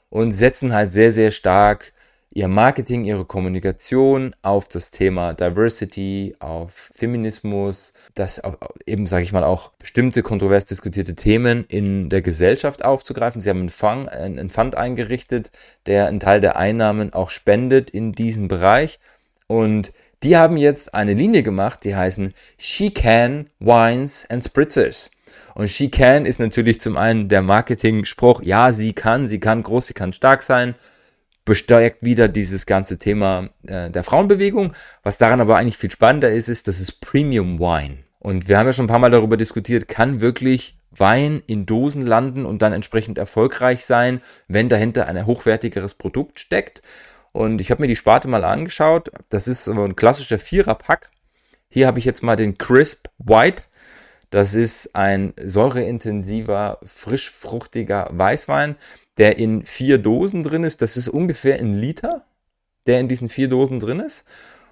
und 0.09 0.33
setzen 0.33 0.73
halt 0.73 0.93
sehr, 0.93 1.13
sehr 1.13 1.31
stark 1.31 1.93
ihr 2.35 2.49
Marketing, 2.49 3.05
ihre 3.05 3.25
Kommunikation 3.25 4.35
auf 4.43 4.67
das 4.67 4.91
Thema 4.91 5.33
Diversity, 5.35 6.35
auf 6.41 6.91
Feminismus, 6.93 7.95
das 8.17 8.43
eben, 8.87 9.07
sage 9.07 9.23
ich 9.23 9.33
mal, 9.33 9.45
auch 9.45 9.71
bestimmte 9.79 10.23
kontrovers 10.23 10.65
diskutierte 10.65 11.15
Themen 11.15 11.65
in 11.69 12.11
der 12.11 12.23
Gesellschaft 12.23 12.85
aufzugreifen. 12.85 13.41
Sie 13.41 13.49
haben 13.49 13.61
einen 13.61 14.51
Fund, 14.51 14.75
eingerichtet, 14.75 15.53
der 15.87 16.09
einen 16.09 16.19
Teil 16.19 16.41
der 16.41 16.57
Einnahmen 16.57 17.13
auch 17.13 17.31
spendet 17.31 17.91
in 17.91 18.13
diesen 18.13 18.49
Bereich. 18.49 18.99
Und 19.47 19.93
die 20.25 20.37
haben 20.37 20.57
jetzt 20.57 20.93
eine 20.93 21.15
Linie 21.15 21.45
gemacht, 21.45 21.85
die 21.85 21.95
heißen 21.95 22.35
She 22.59 22.91
Can 22.91 23.49
Wines 23.61 24.27
and 24.29 24.45
Spritzers. 24.45 25.13
Und 25.55 25.69
She 25.69 25.89
Can 25.89 26.27
ist 26.27 26.41
natürlich 26.41 26.81
zum 26.81 26.97
einen 26.97 27.29
der 27.29 27.43
Marketing-Spruch, 27.43 28.43
ja, 28.43 28.73
sie 28.73 28.93
kann, 28.93 29.29
sie 29.29 29.39
kann 29.39 29.63
groß, 29.63 29.87
sie 29.87 29.95
kann 29.95 30.13
stark 30.13 30.43
sein, 30.43 30.75
bestärkt 31.45 32.05
wieder 32.05 32.29
dieses 32.29 32.67
ganze 32.67 32.99
Thema 32.99 33.51
äh, 33.67 33.91
der 33.91 34.05
Frauenbewegung. 34.05 34.73
Was 35.03 35.19
daran 35.19 35.41
aber 35.41 35.57
eigentlich 35.57 35.77
viel 35.77 35.91
spannender 35.91 36.31
ist, 36.31 36.49
ist, 36.49 36.69
das 36.69 36.81
ist 36.81 37.01
Premium 37.01 37.59
Wine. 37.59 37.99
Und 38.19 38.49
wir 38.49 38.59
haben 38.59 38.67
ja 38.67 38.73
schon 38.73 38.87
ein 38.87 38.89
paar 38.89 38.99
Mal 38.99 39.11
darüber 39.11 39.37
diskutiert, 39.37 39.87
kann 39.87 40.21
wirklich 40.21 40.79
Wein 40.91 41.43
in 41.47 41.67
Dosen 41.67 42.03
landen 42.03 42.47
und 42.47 42.63
dann 42.63 42.73
entsprechend 42.73 43.19
erfolgreich 43.19 43.85
sein, 43.85 44.23
wenn 44.49 44.69
dahinter 44.69 45.07
ein 45.07 45.27
hochwertigeres 45.27 45.95
Produkt 45.95 46.39
steckt. 46.39 46.83
Und 47.33 47.61
ich 47.61 47.71
habe 47.71 47.83
mir 47.83 47.89
die 47.89 47.97
Sparte 47.97 48.29
mal 48.29 48.45
angeschaut. 48.45 49.11
Das 49.29 49.49
ist 49.49 49.69
ein 49.69 49.97
klassischer 49.97 50.39
Vierer-Pack. 50.39 51.11
Hier 51.69 51.87
habe 51.87 51.99
ich 51.99 52.05
jetzt 52.05 52.23
mal 52.23 52.37
den 52.37 52.57
Crisp 52.57 53.09
White. 53.19 53.65
Das 54.31 54.55
ist 54.55 54.95
ein 54.95 55.35
säureintensiver, 55.37 56.79
frischfruchtiger 56.85 58.09
Weißwein 58.13 58.77
der 59.19 59.39
in 59.39 59.65
vier 59.65 59.99
Dosen 59.99 60.43
drin 60.43 60.65
ist. 60.65 60.83
Das 60.83 60.97
ist 60.97 61.09
ungefähr 61.09 61.59
ein 61.59 61.73
Liter, 61.73 62.25
der 62.87 63.01
in 63.01 63.09
diesen 63.09 63.29
vier 63.29 63.49
Dosen 63.49 63.79
drin 63.79 64.01
ist. 64.01 64.25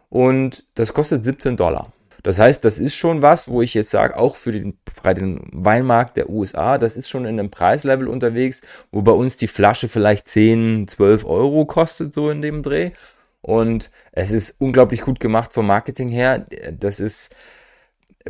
Und 0.08 0.64
das 0.74 0.92
kostet 0.92 1.24
17 1.24 1.56
Dollar. 1.56 1.92
Das 2.22 2.38
heißt, 2.38 2.64
das 2.64 2.78
ist 2.78 2.94
schon 2.94 3.20
was, 3.22 3.48
wo 3.48 3.62
ich 3.62 3.74
jetzt 3.74 3.90
sage, 3.90 4.16
auch 4.16 4.36
für 4.36 4.52
den, 4.52 4.78
für 5.02 5.14
den 5.14 5.40
Weinmarkt 5.52 6.16
der 6.16 6.30
USA, 6.30 6.78
das 6.78 6.96
ist 6.96 7.08
schon 7.08 7.24
in 7.24 7.38
einem 7.38 7.50
Preislevel 7.50 8.06
unterwegs, 8.06 8.62
wo 8.92 9.02
bei 9.02 9.12
uns 9.12 9.36
die 9.36 9.48
Flasche 9.48 9.88
vielleicht 9.88 10.28
10, 10.28 10.86
12 10.86 11.24
Euro 11.24 11.66
kostet, 11.66 12.14
so 12.14 12.30
in 12.30 12.42
dem 12.42 12.62
Dreh. 12.62 12.92
Und 13.40 13.90
es 14.12 14.30
ist 14.30 14.54
unglaublich 14.60 15.00
gut 15.00 15.18
gemacht 15.18 15.52
vom 15.52 15.66
Marketing 15.66 16.10
her. 16.10 16.46
Das 16.78 17.00
ist, 17.00 17.34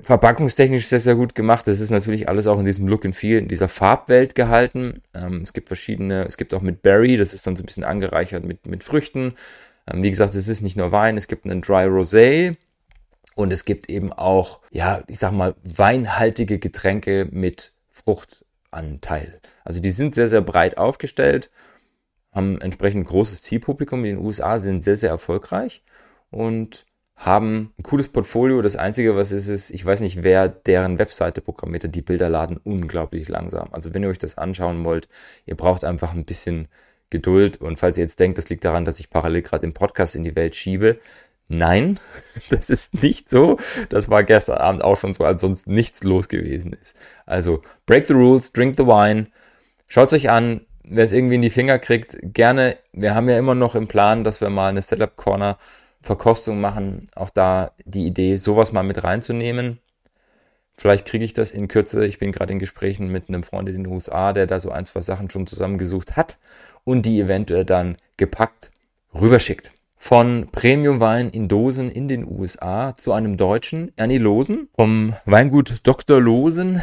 verpackungstechnisch 0.00 0.86
sehr, 0.86 1.00
sehr 1.00 1.14
gut 1.14 1.34
gemacht. 1.34 1.66
Das 1.66 1.80
ist 1.80 1.90
natürlich 1.90 2.28
alles 2.28 2.46
auch 2.46 2.58
in 2.58 2.64
diesem 2.64 2.88
Look 2.88 3.04
and 3.04 3.14
Feel, 3.14 3.38
in 3.38 3.48
dieser 3.48 3.68
Farbwelt 3.68 4.34
gehalten. 4.34 5.02
Ähm, 5.14 5.42
es 5.42 5.52
gibt 5.52 5.68
verschiedene, 5.68 6.24
es 6.26 6.36
gibt 6.36 6.54
auch 6.54 6.62
mit 6.62 6.82
Berry, 6.82 7.16
das 7.16 7.34
ist 7.34 7.46
dann 7.46 7.56
so 7.56 7.62
ein 7.62 7.66
bisschen 7.66 7.84
angereichert 7.84 8.44
mit, 8.44 8.66
mit 8.66 8.84
Früchten. 8.84 9.34
Ähm, 9.90 10.02
wie 10.02 10.10
gesagt, 10.10 10.34
es 10.34 10.48
ist 10.48 10.62
nicht 10.62 10.76
nur 10.76 10.92
Wein, 10.92 11.16
es 11.16 11.28
gibt 11.28 11.44
einen 11.44 11.60
Dry 11.60 11.86
Rosé 11.86 12.56
und 13.34 13.52
es 13.52 13.64
gibt 13.64 13.90
eben 13.90 14.12
auch, 14.12 14.60
ja, 14.70 15.02
ich 15.08 15.18
sag 15.18 15.32
mal, 15.32 15.54
weinhaltige 15.62 16.58
Getränke 16.58 17.28
mit 17.30 17.72
Fruchtanteil. 17.90 19.40
Also 19.64 19.80
die 19.80 19.90
sind 19.90 20.14
sehr, 20.14 20.28
sehr 20.28 20.40
breit 20.40 20.78
aufgestellt, 20.78 21.50
haben 22.32 22.60
entsprechend 22.60 23.06
großes 23.06 23.42
Zielpublikum. 23.42 24.04
In 24.04 24.16
den 24.16 24.24
USA 24.24 24.58
sind 24.58 24.84
sehr, 24.84 24.96
sehr 24.96 25.10
erfolgreich 25.10 25.82
und 26.30 26.86
haben 27.24 27.72
ein 27.78 27.82
cooles 27.84 28.08
Portfolio. 28.08 28.62
Das 28.62 28.76
Einzige, 28.76 29.16
was 29.16 29.30
ist, 29.30 29.48
ist, 29.48 29.70
ich 29.70 29.84
weiß 29.84 30.00
nicht, 30.00 30.22
wer 30.22 30.48
deren 30.48 30.98
Webseite 30.98 31.40
programmiert 31.40 31.84
hat. 31.84 31.94
Die 31.94 32.02
Bilder 32.02 32.28
laden 32.28 32.58
unglaublich 32.62 33.28
langsam. 33.28 33.68
Also 33.72 33.94
wenn 33.94 34.02
ihr 34.02 34.08
euch 34.08 34.18
das 34.18 34.38
anschauen 34.38 34.84
wollt, 34.84 35.08
ihr 35.46 35.56
braucht 35.56 35.84
einfach 35.84 36.14
ein 36.14 36.24
bisschen 36.24 36.68
Geduld. 37.10 37.58
Und 37.60 37.78
falls 37.78 37.96
ihr 37.96 38.04
jetzt 38.04 38.18
denkt, 38.18 38.38
das 38.38 38.48
liegt 38.48 38.64
daran, 38.64 38.84
dass 38.84 38.98
ich 38.98 39.10
parallel 39.10 39.42
gerade 39.42 39.66
den 39.66 39.74
Podcast 39.74 40.16
in 40.16 40.24
die 40.24 40.34
Welt 40.34 40.56
schiebe, 40.56 40.98
nein, 41.46 42.00
das 42.50 42.70
ist 42.70 43.02
nicht 43.02 43.30
so. 43.30 43.58
Das 43.88 44.08
war 44.08 44.24
gestern 44.24 44.58
Abend 44.58 44.82
auch 44.82 44.96
schon 44.96 45.12
so, 45.12 45.24
als 45.24 45.42
sonst 45.42 45.68
nichts 45.68 46.02
los 46.02 46.28
gewesen 46.28 46.72
ist. 46.72 46.96
Also 47.24 47.62
break 47.86 48.06
the 48.06 48.14
rules, 48.14 48.52
drink 48.52 48.76
the 48.76 48.86
wine. 48.86 49.28
Schaut 49.86 50.08
es 50.08 50.14
euch 50.14 50.30
an. 50.30 50.62
Wer 50.84 51.04
es 51.04 51.12
irgendwie 51.12 51.36
in 51.36 51.42
die 51.42 51.50
Finger 51.50 51.78
kriegt, 51.78 52.16
gerne. 52.22 52.76
Wir 52.92 53.14
haben 53.14 53.28
ja 53.28 53.38
immer 53.38 53.54
noch 53.54 53.76
im 53.76 53.86
Plan, 53.86 54.24
dass 54.24 54.40
wir 54.40 54.50
mal 54.50 54.68
eine 54.68 54.82
Setup 54.82 55.14
Corner 55.14 55.56
Verkostung 56.02 56.60
machen, 56.60 57.04
auch 57.14 57.30
da 57.30 57.72
die 57.84 58.06
Idee, 58.06 58.36
sowas 58.36 58.72
mal 58.72 58.82
mit 58.82 59.02
reinzunehmen. 59.02 59.78
Vielleicht 60.76 61.06
kriege 61.06 61.24
ich 61.24 61.32
das 61.32 61.52
in 61.52 61.68
Kürze. 61.68 62.04
Ich 62.06 62.18
bin 62.18 62.32
gerade 62.32 62.52
in 62.52 62.58
Gesprächen 62.58 63.08
mit 63.08 63.28
einem 63.28 63.42
Freund 63.42 63.68
in 63.68 63.84
den 63.84 63.86
USA, 63.86 64.32
der 64.32 64.46
da 64.46 64.58
so 64.58 64.70
ein, 64.70 64.84
zwei 64.84 65.00
Sachen 65.00 65.30
schon 65.30 65.46
zusammengesucht 65.46 66.16
hat 66.16 66.38
und 66.84 67.06
die 67.06 67.20
eventuell 67.20 67.64
dann 67.64 67.96
gepackt 68.16 68.72
rüberschickt. 69.14 69.72
Von 69.96 70.48
Premium-Wein 70.50 71.30
in 71.30 71.46
Dosen 71.46 71.88
in 71.88 72.08
den 72.08 72.28
USA 72.28 72.94
zu 72.96 73.12
einem 73.12 73.36
Deutschen, 73.36 73.92
Ernie 73.94 74.18
Losen, 74.18 74.68
vom 74.74 75.14
Weingut 75.26 75.86
Dr. 75.86 76.20
Losen. 76.20 76.82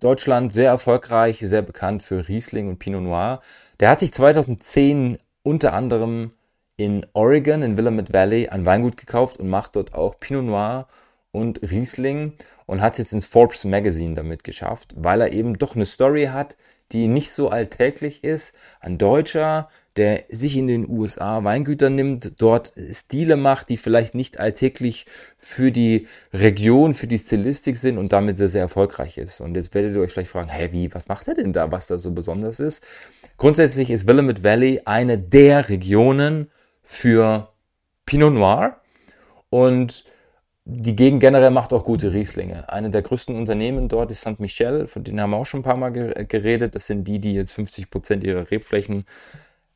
Deutschland 0.00 0.52
sehr 0.52 0.70
erfolgreich, 0.70 1.38
sehr 1.38 1.62
bekannt 1.62 2.02
für 2.02 2.26
Riesling 2.26 2.68
und 2.68 2.78
Pinot 2.78 3.02
Noir. 3.02 3.42
Der 3.78 3.90
hat 3.90 4.00
sich 4.00 4.12
2010 4.12 5.18
unter 5.44 5.74
anderem 5.74 6.32
in 6.80 7.04
Oregon, 7.12 7.60
in 7.60 7.76
Willamette 7.76 8.14
Valley, 8.14 8.48
ein 8.48 8.64
Weingut 8.64 8.96
gekauft 8.96 9.38
und 9.38 9.48
macht 9.48 9.76
dort 9.76 9.92
auch 9.92 10.18
Pinot 10.18 10.46
Noir 10.46 10.88
und 11.30 11.60
Riesling 11.60 12.32
und 12.64 12.80
hat 12.80 12.92
es 12.92 12.98
jetzt 12.98 13.12
ins 13.12 13.26
Forbes 13.26 13.66
Magazine 13.66 14.14
damit 14.14 14.44
geschafft, 14.44 14.94
weil 14.96 15.20
er 15.20 15.30
eben 15.30 15.58
doch 15.58 15.76
eine 15.76 15.84
Story 15.84 16.30
hat, 16.32 16.56
die 16.92 17.06
nicht 17.06 17.32
so 17.32 17.50
alltäglich 17.50 18.24
ist. 18.24 18.54
Ein 18.80 18.96
Deutscher, 18.96 19.68
der 19.96 20.24
sich 20.30 20.56
in 20.56 20.66
den 20.66 20.88
USA 20.88 21.44
Weingüter 21.44 21.90
nimmt, 21.90 22.40
dort 22.40 22.72
Stile 22.92 23.36
macht, 23.36 23.68
die 23.68 23.76
vielleicht 23.76 24.14
nicht 24.14 24.40
alltäglich 24.40 25.04
für 25.36 25.70
die 25.70 26.08
Region, 26.32 26.94
für 26.94 27.06
die 27.06 27.18
Stilistik 27.18 27.76
sind 27.76 27.98
und 27.98 28.10
damit 28.12 28.38
sehr, 28.38 28.48
sehr 28.48 28.62
erfolgreich 28.62 29.18
ist. 29.18 29.42
Und 29.42 29.54
jetzt 29.54 29.74
werdet 29.74 29.94
ihr 29.94 30.00
euch 30.00 30.12
vielleicht 30.12 30.30
fragen, 30.30 30.48
hä, 30.48 30.70
wie, 30.72 30.94
was 30.94 31.08
macht 31.08 31.28
er 31.28 31.34
denn 31.34 31.52
da, 31.52 31.70
was 31.70 31.88
da 31.88 31.98
so 31.98 32.10
besonders 32.12 32.58
ist? 32.58 32.82
Grundsätzlich 33.36 33.90
ist 33.90 34.08
Willamette 34.08 34.42
Valley 34.42 34.80
eine 34.86 35.18
der 35.18 35.68
Regionen, 35.68 36.50
für 36.82 37.48
Pinot 38.06 38.32
Noir 38.34 38.80
und 39.50 40.04
die 40.64 40.94
Gegend 40.94 41.20
generell 41.20 41.50
macht 41.50 41.72
auch 41.72 41.84
gute 41.84 42.12
Rieslinge. 42.12 42.68
Eine 42.68 42.90
der 42.90 43.02
größten 43.02 43.34
Unternehmen 43.34 43.88
dort 43.88 44.10
ist 44.10 44.20
St. 44.20 44.38
Michel, 44.38 44.86
von 44.86 45.02
denen 45.02 45.20
haben 45.20 45.30
wir 45.30 45.38
auch 45.38 45.46
schon 45.46 45.60
ein 45.60 45.64
paar 45.64 45.76
Mal 45.76 45.90
geredet. 45.90 46.74
Das 46.74 46.86
sind 46.86 47.04
die, 47.04 47.18
die 47.18 47.34
jetzt 47.34 47.52
50 47.52 47.90
Prozent 47.90 48.24
ihrer 48.24 48.50
Rebflächen 48.50 49.04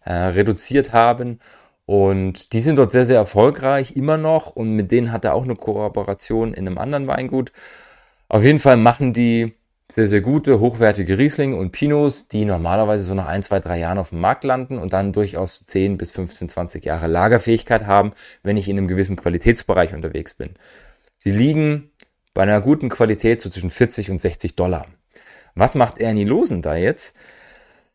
äh, 0.04 0.12
reduziert 0.12 0.92
haben. 0.92 1.40
Und 1.86 2.52
die 2.52 2.60
sind 2.60 2.76
dort 2.76 2.92
sehr, 2.92 3.06
sehr 3.06 3.18
erfolgreich, 3.18 3.96
immer 3.96 4.16
noch. 4.16 4.54
Und 4.54 4.74
mit 4.74 4.92
denen 4.92 5.10
hat 5.10 5.24
er 5.24 5.34
auch 5.34 5.44
eine 5.44 5.56
Kooperation 5.56 6.54
in 6.54 6.66
einem 6.66 6.78
anderen 6.78 7.06
Weingut. 7.06 7.52
Auf 8.28 8.44
jeden 8.44 8.58
Fall 8.58 8.76
machen 8.76 9.12
die 9.12 9.54
sehr, 9.90 10.06
sehr 10.06 10.22
gute, 10.22 10.60
hochwertige 10.60 11.18
Rieslinge 11.18 11.56
und 11.56 11.70
Pinots, 11.70 12.28
die 12.28 12.44
normalerweise 12.44 13.04
so 13.04 13.14
nach 13.14 13.26
ein, 13.26 13.42
zwei, 13.42 13.60
drei 13.60 13.78
Jahren 13.78 13.98
auf 13.98 14.10
dem 14.10 14.20
Markt 14.20 14.44
landen 14.44 14.78
und 14.78 14.92
dann 14.92 15.12
durchaus 15.12 15.64
10 15.64 15.98
bis 15.98 16.12
15, 16.12 16.48
20 16.48 16.84
Jahre 16.84 17.06
Lagerfähigkeit 17.06 17.86
haben, 17.86 18.12
wenn 18.42 18.56
ich 18.56 18.68
in 18.68 18.78
einem 18.78 18.88
gewissen 18.88 19.16
Qualitätsbereich 19.16 19.94
unterwegs 19.94 20.34
bin. 20.34 20.54
Sie 21.18 21.30
liegen 21.30 21.90
bei 22.32 22.42
einer 22.42 22.60
guten 22.60 22.88
Qualität 22.88 23.40
so 23.40 23.50
zwischen 23.50 23.70
40 23.70 24.10
und 24.10 24.20
60 24.20 24.56
Dollar. 24.56 24.86
Was 25.54 25.74
macht 25.74 25.98
Ernie 25.98 26.24
Losen 26.24 26.62
da 26.62 26.76
jetzt? 26.76 27.14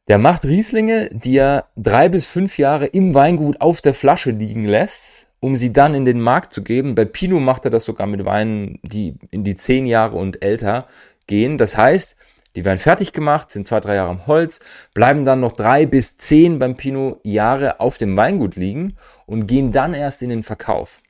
Der 0.07 0.17
macht 0.17 0.45
Rieslinge, 0.45 1.09
die 1.11 1.37
er 1.37 1.65
drei 1.75 2.09
bis 2.09 2.25
fünf 2.25 2.57
Jahre 2.57 2.85
im 2.85 3.13
Weingut 3.13 3.61
auf 3.61 3.81
der 3.81 3.93
Flasche 3.93 4.31
liegen 4.31 4.65
lässt, 4.65 5.27
um 5.39 5.55
sie 5.55 5.71
dann 5.73 5.93
in 5.93 6.05
den 6.05 6.21
Markt 6.21 6.53
zu 6.53 6.63
geben. 6.63 6.95
Bei 6.95 7.05
Pinot 7.05 7.41
macht 7.41 7.65
er 7.65 7.71
das 7.71 7.83
sogar 7.83 8.07
mit 8.07 8.25
Weinen, 8.25 8.79
die 8.83 9.15
in 9.31 9.43
die 9.43 9.55
zehn 9.55 9.85
Jahre 9.85 10.15
und 10.15 10.43
älter 10.43 10.87
gehen. 11.29 11.57
Das 11.57 11.77
heißt, 11.77 12.17
die 12.55 12.65
werden 12.65 12.79
fertig 12.79 13.13
gemacht, 13.13 13.51
sind 13.51 13.67
zwei, 13.67 13.79
drei 13.79 13.95
Jahre 13.95 14.09
am 14.09 14.27
Holz, 14.27 14.59
bleiben 14.93 15.23
dann 15.23 15.39
noch 15.39 15.53
drei 15.53 15.85
bis 15.85 16.17
zehn 16.17 16.59
beim 16.59 16.75
Pinot 16.75 17.19
Jahre 17.23 17.79
auf 17.79 17.97
dem 17.97 18.17
Weingut 18.17 18.55
liegen 18.55 18.97
und 19.25 19.47
gehen 19.47 19.71
dann 19.71 19.93
erst 19.93 20.23
in 20.23 20.29
den 20.29 20.43
Verkauf. 20.43 21.01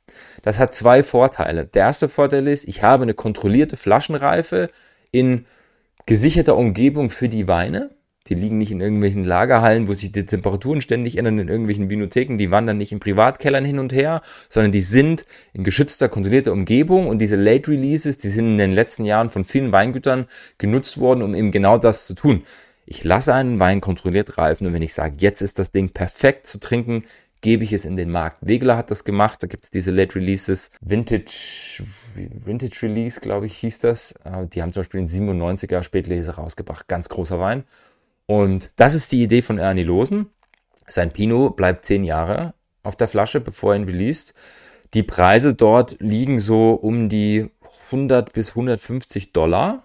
Das 0.43 0.59
hat 0.59 0.75
zwei 0.75 1.01
Vorteile. 1.01 1.65
Der 1.65 1.85
erste 1.85 2.09
Vorteil 2.09 2.47
ist, 2.47 2.67
ich 2.67 2.83
habe 2.83 3.03
eine 3.03 3.13
kontrollierte 3.13 3.77
Flaschenreife 3.77 4.69
in 5.11 5.45
gesicherter 6.05 6.57
Umgebung 6.57 7.09
für 7.09 7.29
die 7.29 7.47
Weine. 7.47 7.89
Die 8.29 8.35
liegen 8.35 8.57
nicht 8.59 8.71
in 8.71 8.79
irgendwelchen 8.79 9.23
Lagerhallen, 9.23 9.87
wo 9.87 9.93
sich 9.93 10.11
die 10.11 10.25
Temperaturen 10.25 10.81
ständig 10.81 11.17
ändern, 11.17 11.39
in 11.39 11.49
irgendwelchen 11.49 11.89
Vinotheken, 11.89 12.37
die 12.37 12.51
wandern 12.51 12.77
nicht 12.77 12.91
in 12.91 12.99
Privatkellern 12.99 13.65
hin 13.65 13.79
und 13.79 13.91
her, 13.91 14.21
sondern 14.47 14.71
die 14.71 14.81
sind 14.81 15.25
in 15.53 15.63
geschützter, 15.63 16.09
kontrollierter 16.09 16.53
Umgebung 16.53 17.07
und 17.07 17.19
diese 17.19 17.35
Late 17.35 17.71
Releases, 17.71 18.17
die 18.17 18.29
sind 18.29 18.45
in 18.45 18.57
den 18.59 18.73
letzten 18.73 19.03
Jahren 19.05 19.29
von 19.29 19.43
vielen 19.43 19.71
Weingütern 19.71 20.27
genutzt 20.59 20.99
worden, 20.99 21.23
um 21.23 21.33
eben 21.33 21.51
genau 21.51 21.77
das 21.77 22.05
zu 22.05 22.13
tun. 22.13 22.43
Ich 22.85 23.03
lasse 23.03 23.33
einen 23.33 23.59
Wein 23.59 23.81
kontrolliert 23.81 24.37
reifen 24.37 24.67
und 24.67 24.73
wenn 24.73 24.81
ich 24.81 24.93
sage, 24.93 25.15
jetzt 25.19 25.41
ist 25.41 25.59
das 25.59 25.71
Ding 25.71 25.89
perfekt 25.89 26.45
zu 26.45 26.59
trinken, 26.59 27.05
gebe 27.41 27.63
ich 27.63 27.73
es 27.73 27.85
in 27.85 27.95
den 27.95 28.11
Markt. 28.11 28.37
Wegeler 28.41 28.77
hat 28.77 28.91
das 28.91 29.03
gemacht, 29.03 29.41
da 29.41 29.47
gibt 29.47 29.63
es 29.63 29.71
diese 29.71 29.91
Late 29.91 30.15
Releases, 30.15 30.71
Vintage, 30.81 31.83
Vintage 32.15 32.81
Release, 32.83 33.19
glaube 33.19 33.45
ich, 33.45 33.57
hieß 33.57 33.79
das. 33.79 34.13
Äh, 34.23 34.47
die 34.47 34.61
haben 34.61 34.71
zum 34.71 34.81
Beispiel 34.81 35.01
den 35.01 35.07
97er 35.07 35.83
Spätlese 35.83 36.35
rausgebracht, 36.35 36.87
ganz 36.87 37.09
großer 37.09 37.39
Wein. 37.39 37.63
Und 38.29 38.79
das 38.79 38.93
ist 38.93 39.11
die 39.11 39.23
Idee 39.23 39.41
von 39.41 39.57
Ernie 39.57 39.81
Losen. 39.81 40.27
Sein 40.87 41.09
Pinot 41.09 41.55
bleibt 41.55 41.83
zehn 41.83 42.03
Jahre 42.03 42.53
auf 42.83 42.95
der 42.95 43.07
Flasche, 43.07 43.41
bevor 43.41 43.73
er 43.73 43.79
ihn 43.79 43.85
released. 43.85 44.35
Die 44.93 45.01
Preise 45.01 45.55
dort 45.55 45.97
liegen 45.99 46.37
so 46.37 46.73
um 46.73 47.09
die 47.09 47.49
100 47.87 48.31
bis 48.31 48.51
150 48.51 49.33
Dollar. 49.33 49.83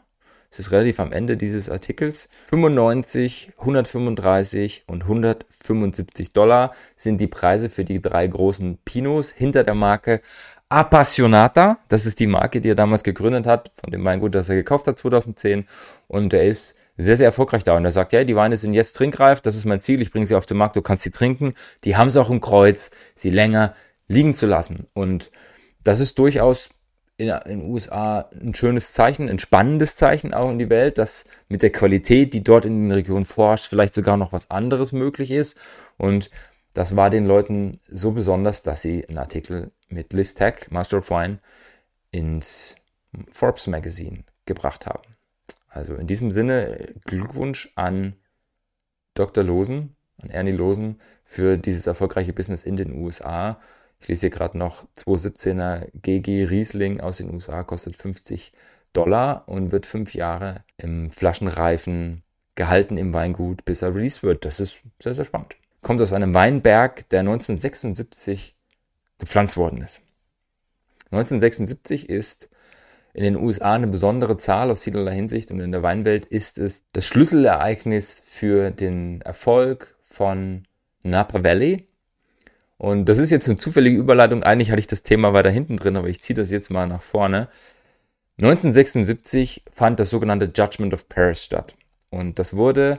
Das 0.50 0.58
ist 0.58 0.72
relativ 0.72 1.00
am 1.00 1.10
Ende 1.10 1.38
dieses 1.38 1.70
Artikels. 1.70 2.28
95, 2.50 3.52
135 3.60 4.84
und 4.88 5.04
175 5.04 6.34
Dollar 6.34 6.74
sind 6.96 7.22
die 7.22 7.28
Preise 7.28 7.70
für 7.70 7.86
die 7.86 8.02
drei 8.02 8.26
großen 8.26 8.76
Pinos 8.84 9.30
hinter 9.30 9.62
der 9.62 9.74
Marke 9.74 10.20
Appassionata. 10.68 11.78
Das 11.88 12.04
ist 12.04 12.20
die 12.20 12.26
Marke, 12.26 12.60
die 12.60 12.68
er 12.68 12.74
damals 12.74 13.04
gegründet 13.04 13.46
hat, 13.46 13.70
von 13.74 13.90
dem 13.90 14.04
Weingut, 14.04 14.34
das 14.34 14.50
er 14.50 14.56
gekauft 14.56 14.86
hat 14.86 14.98
2010. 14.98 15.66
Und 16.08 16.34
er 16.34 16.44
ist 16.44 16.74
sehr, 16.96 17.16
sehr 17.16 17.26
erfolgreich 17.26 17.64
da. 17.64 17.76
Und 17.76 17.84
er 17.84 17.90
sagt, 17.90 18.12
ja, 18.12 18.24
die 18.24 18.36
Weine 18.36 18.56
sind 18.56 18.72
jetzt 18.72 18.94
trinkreif, 18.94 19.40
das 19.40 19.56
ist 19.56 19.64
mein 19.64 19.80
Ziel, 19.80 20.00
ich 20.02 20.12
bringe 20.12 20.26
sie 20.26 20.34
auf 20.34 20.46
den 20.46 20.56
Markt, 20.56 20.76
du 20.76 20.82
kannst 20.82 21.04
sie 21.04 21.10
trinken. 21.10 21.54
Die 21.84 21.96
haben 21.96 22.08
es 22.08 22.16
auch 22.16 22.30
im 22.30 22.40
Kreuz, 22.40 22.90
sie 23.14 23.30
länger 23.30 23.74
liegen 24.06 24.34
zu 24.34 24.46
lassen. 24.46 24.86
Und 24.94 25.30
das 25.82 26.00
ist 26.00 26.18
durchaus 26.18 26.70
in 27.16 27.28
den 27.46 27.70
USA 27.70 28.28
ein 28.40 28.54
schönes 28.54 28.92
Zeichen, 28.92 29.28
ein 29.28 29.38
spannendes 29.38 29.96
Zeichen 29.96 30.34
auch 30.34 30.50
in 30.50 30.58
die 30.58 30.70
Welt, 30.70 30.98
dass 30.98 31.24
mit 31.48 31.62
der 31.62 31.70
Qualität, 31.70 32.34
die 32.34 32.42
dort 32.42 32.64
in 32.64 32.84
den 32.84 32.92
Regionen 32.92 33.24
forscht, 33.24 33.66
vielleicht 33.66 33.94
sogar 33.94 34.16
noch 34.16 34.32
was 34.32 34.50
anderes 34.50 34.92
möglich 34.92 35.30
ist. 35.30 35.56
Und 35.96 36.30
das 36.72 36.96
war 36.96 37.10
den 37.10 37.24
Leuten 37.24 37.80
so 37.88 38.10
besonders, 38.10 38.62
dass 38.62 38.82
sie 38.82 39.06
einen 39.08 39.18
Artikel 39.18 39.70
mit 39.88 40.12
Liz 40.12 40.34
Tech, 40.34 40.70
Master 40.70 40.98
of 40.98 41.10
Wine, 41.10 41.38
ins 42.10 42.74
Forbes 43.30 43.68
Magazine 43.68 44.24
gebracht 44.44 44.86
haben. 44.86 45.13
Also 45.74 45.94
in 45.96 46.06
diesem 46.06 46.30
Sinne 46.30 46.94
Glückwunsch 47.04 47.72
an 47.74 48.14
Dr. 49.14 49.42
Losen, 49.42 49.96
an 50.22 50.30
Ernie 50.30 50.52
Losen 50.52 51.00
für 51.24 51.58
dieses 51.58 51.88
erfolgreiche 51.88 52.32
Business 52.32 52.62
in 52.62 52.76
den 52.76 52.92
USA. 52.92 53.60
Ich 54.00 54.06
lese 54.06 54.20
hier 54.20 54.30
gerade 54.30 54.56
noch 54.56 54.86
217er 54.96 55.88
GG 56.00 56.44
Riesling 56.44 57.00
aus 57.00 57.16
den 57.16 57.34
USA, 57.34 57.64
kostet 57.64 57.96
50 57.96 58.52
Dollar 58.92 59.48
und 59.48 59.72
wird 59.72 59.86
fünf 59.86 60.14
Jahre 60.14 60.62
im 60.76 61.10
Flaschenreifen 61.10 62.22
gehalten 62.54 62.96
im 62.96 63.12
Weingut, 63.12 63.64
bis 63.64 63.82
er 63.82 63.92
released 63.92 64.22
wird. 64.22 64.44
Das 64.44 64.60
ist 64.60 64.78
sehr, 65.02 65.14
sehr 65.14 65.24
spannend. 65.24 65.56
Kommt 65.82 66.00
aus 66.00 66.12
einem 66.12 66.34
Weinberg, 66.34 67.08
der 67.08 67.20
1976 67.20 68.54
gepflanzt 69.18 69.56
worden 69.56 69.82
ist. 69.82 70.02
1976 71.10 72.08
ist 72.08 72.48
in 73.14 73.24
den 73.24 73.36
USA 73.36 73.74
eine 73.74 73.86
besondere 73.86 74.36
Zahl 74.36 74.70
aus 74.70 74.80
vielerlei 74.80 75.14
Hinsicht 75.14 75.50
und 75.50 75.60
in 75.60 75.72
der 75.72 75.82
Weinwelt 75.82 76.26
ist 76.26 76.58
es 76.58 76.84
das 76.92 77.06
Schlüsselereignis 77.06 78.22
für 78.26 78.70
den 78.70 79.22
Erfolg 79.22 79.96
von 80.02 80.64
Napa 81.02 81.42
Valley, 81.42 81.86
und 82.84 83.08
das 83.08 83.18
ist 83.18 83.30
jetzt 83.30 83.48
eine 83.48 83.56
zufällige 83.56 83.96
Überleitung. 83.96 84.42
Eigentlich 84.42 84.70
hatte 84.70 84.80
ich 84.80 84.86
das 84.86 85.02
Thema 85.02 85.32
weiter 85.32 85.50
hinten 85.50 85.76
drin, 85.76 85.96
aber 85.96 86.08
ich 86.08 86.20
ziehe 86.20 86.36
das 86.36 86.50
jetzt 86.50 86.70
mal 86.70 86.86
nach 86.86 87.02
vorne. 87.02 87.48
1976 88.38 89.64
fand 89.72 90.00
das 90.00 90.10
sogenannte 90.10 90.50
Judgment 90.54 90.92
of 90.92 91.08
Paris 91.08 91.44
statt. 91.44 91.76
Und 92.10 92.38
das 92.38 92.56
wurde 92.56 92.98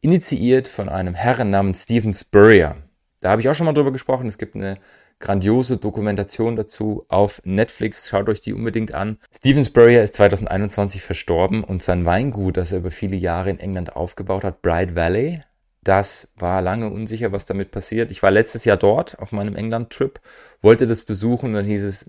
initiiert 0.00 0.66
von 0.66 0.88
einem 0.88 1.14
Herren 1.14 1.50
namens 1.50 1.84
Stephen 1.84 2.12
Spurrier. 2.12 2.76
Da 3.20 3.30
habe 3.30 3.40
ich 3.40 3.48
auch 3.48 3.54
schon 3.54 3.66
mal 3.66 3.74
drüber 3.74 3.92
gesprochen. 3.92 4.26
Es 4.26 4.38
gibt 4.38 4.56
eine 4.56 4.78
grandiose 5.22 5.78
Dokumentation 5.78 6.56
dazu 6.56 7.06
auf 7.08 7.40
Netflix. 7.44 8.10
Schaut 8.10 8.28
euch 8.28 8.42
die 8.42 8.52
unbedingt 8.52 8.92
an. 8.92 9.16
Stephen 9.34 9.64
Spurrier 9.64 10.02
ist 10.02 10.14
2021 10.16 11.00
verstorben 11.00 11.64
und 11.64 11.82
sein 11.82 12.04
Weingut, 12.04 12.58
das 12.58 12.72
er 12.72 12.78
über 12.78 12.90
viele 12.90 13.16
Jahre 13.16 13.48
in 13.48 13.58
England 13.58 13.96
aufgebaut 13.96 14.44
hat, 14.44 14.60
Bright 14.60 14.94
Valley, 14.94 15.40
das 15.84 16.28
war 16.36 16.62
lange 16.62 16.90
unsicher, 16.90 17.32
was 17.32 17.44
damit 17.44 17.70
passiert. 17.72 18.10
Ich 18.10 18.22
war 18.22 18.30
letztes 18.30 18.64
Jahr 18.64 18.76
dort 18.76 19.18
auf 19.18 19.32
meinem 19.32 19.56
England-Trip, 19.56 20.20
wollte 20.60 20.86
das 20.86 21.02
besuchen 21.02 21.46
und 21.46 21.54
dann 21.54 21.64
hieß 21.64 21.84
es, 21.84 22.08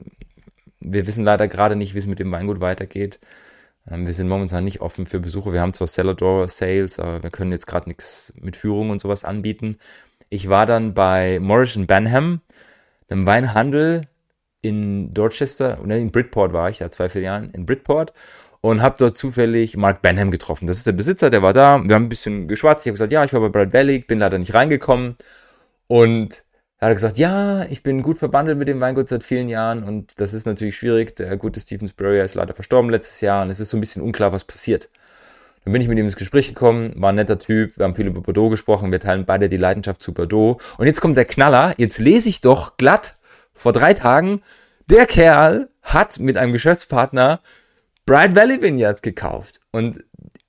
wir 0.79 1.07
wissen 1.07 1.23
leider 1.23 1.47
gerade 1.47 1.75
nicht, 1.75 1.95
wie 1.95 1.99
es 1.99 2.07
mit 2.07 2.19
dem 2.19 2.31
Weingut 2.31 2.61
weitergeht. 2.61 3.19
Ähm, 3.89 4.05
wir 4.05 4.13
sind 4.13 4.27
momentan 4.27 4.63
nicht 4.63 4.81
offen 4.81 5.05
für 5.05 5.19
Besuche. 5.19 5.53
Wir 5.53 5.61
haben 5.61 5.73
zwar 5.73 5.87
Cellar 5.87 6.13
Door 6.13 6.49
Sales, 6.49 6.99
aber 6.99 7.23
wir 7.23 7.31
können 7.31 7.51
jetzt 7.51 7.65
gerade 7.65 7.89
nichts 7.89 8.33
mit 8.39 8.55
Führung 8.55 8.91
und 8.91 8.99
sowas 8.99 9.23
anbieten. 9.23 9.77
Ich 10.29 10.49
war 10.49 10.65
dann 10.65 10.93
bei 10.93 11.39
Morris 11.39 11.77
Benham, 11.87 12.41
einem 13.13 13.25
Weinhandel 13.25 14.07
in 14.61 15.13
Dorchester, 15.13 15.79
oder 15.83 15.97
in 15.97 16.11
Bridport 16.11 16.53
war 16.53 16.69
ich, 16.69 16.79
ja, 16.79 16.89
zwei 16.89 17.09
Filialen 17.09 17.51
in 17.51 17.65
Bridport 17.65 18.13
und 18.61 18.81
habe 18.81 18.95
dort 18.97 19.17
zufällig 19.17 19.75
Mark 19.77 20.01
Benham 20.01 20.31
getroffen. 20.31 20.67
Das 20.67 20.77
ist 20.77 20.87
der 20.87 20.93
Besitzer, 20.93 21.29
der 21.29 21.41
war 21.41 21.53
da. 21.53 21.83
Wir 21.83 21.95
haben 21.95 22.05
ein 22.05 22.09
bisschen 22.09 22.47
geschwatzt. 22.47 22.85
Ich 22.85 22.89
habe 22.89 22.93
gesagt, 22.93 23.11
ja, 23.11 23.23
ich 23.23 23.33
war 23.33 23.41
bei 23.41 23.49
Brad 23.49 23.73
Valley, 23.73 23.99
bin 23.99 24.19
leider 24.19 24.37
nicht 24.37 24.53
reingekommen. 24.53 25.17
Und 25.87 26.45
er 26.77 26.89
hat 26.89 26.95
gesagt, 26.95 27.17
ja, 27.17 27.65
ich 27.69 27.83
bin 27.83 28.01
gut 28.01 28.17
verbandelt 28.17 28.57
mit 28.57 28.67
dem 28.67 28.79
Weingut 28.79 29.09
seit 29.09 29.23
vielen 29.23 29.49
Jahren 29.49 29.83
und 29.83 30.19
das 30.19 30.33
ist 30.33 30.45
natürlich 30.45 30.75
schwierig. 30.75 31.15
Der 31.17 31.37
gute 31.37 31.59
Stephen 31.59 31.87
Spurrier 31.87 32.23
ist 32.25 32.35
leider 32.35 32.53
verstorben 32.55 32.89
letztes 32.89 33.21
Jahr 33.21 33.43
und 33.43 33.49
es 33.49 33.59
ist 33.59 33.69
so 33.69 33.77
ein 33.77 33.81
bisschen 33.81 34.01
unklar, 34.01 34.31
was 34.31 34.43
passiert. 34.45 34.89
Dann 35.63 35.73
bin 35.73 35.81
ich 35.81 35.87
mit 35.87 35.97
ihm 35.97 36.05
ins 36.05 36.17
Gespräch 36.17 36.49
gekommen, 36.49 36.93
war 36.97 37.11
ein 37.11 37.15
netter 37.15 37.39
Typ, 37.39 37.77
wir 37.77 37.85
haben 37.85 37.95
viel 37.95 38.07
über 38.07 38.21
Bordeaux 38.21 38.49
gesprochen, 38.49 38.91
wir 38.91 38.99
teilen 38.99 39.25
beide 39.25 39.47
die 39.49 39.57
Leidenschaft 39.57 40.01
zu 40.01 40.13
Bordeaux. 40.13 40.59
Und 40.77 40.87
jetzt 40.87 40.99
kommt 40.99 41.15
der 41.15 41.25
Knaller, 41.25 41.73
jetzt 41.77 41.99
lese 41.99 42.29
ich 42.29 42.41
doch 42.41 42.77
glatt 42.77 43.17
vor 43.53 43.71
drei 43.71 43.93
Tagen, 43.93 44.41
der 44.89 45.05
Kerl 45.05 45.69
hat 45.81 46.19
mit 46.19 46.37
einem 46.37 46.51
Geschäftspartner 46.51 47.39
Bright 48.05 48.35
Valley 48.35 48.61
Vineyards 48.61 49.01
gekauft. 49.01 49.61
Und 49.71 50.03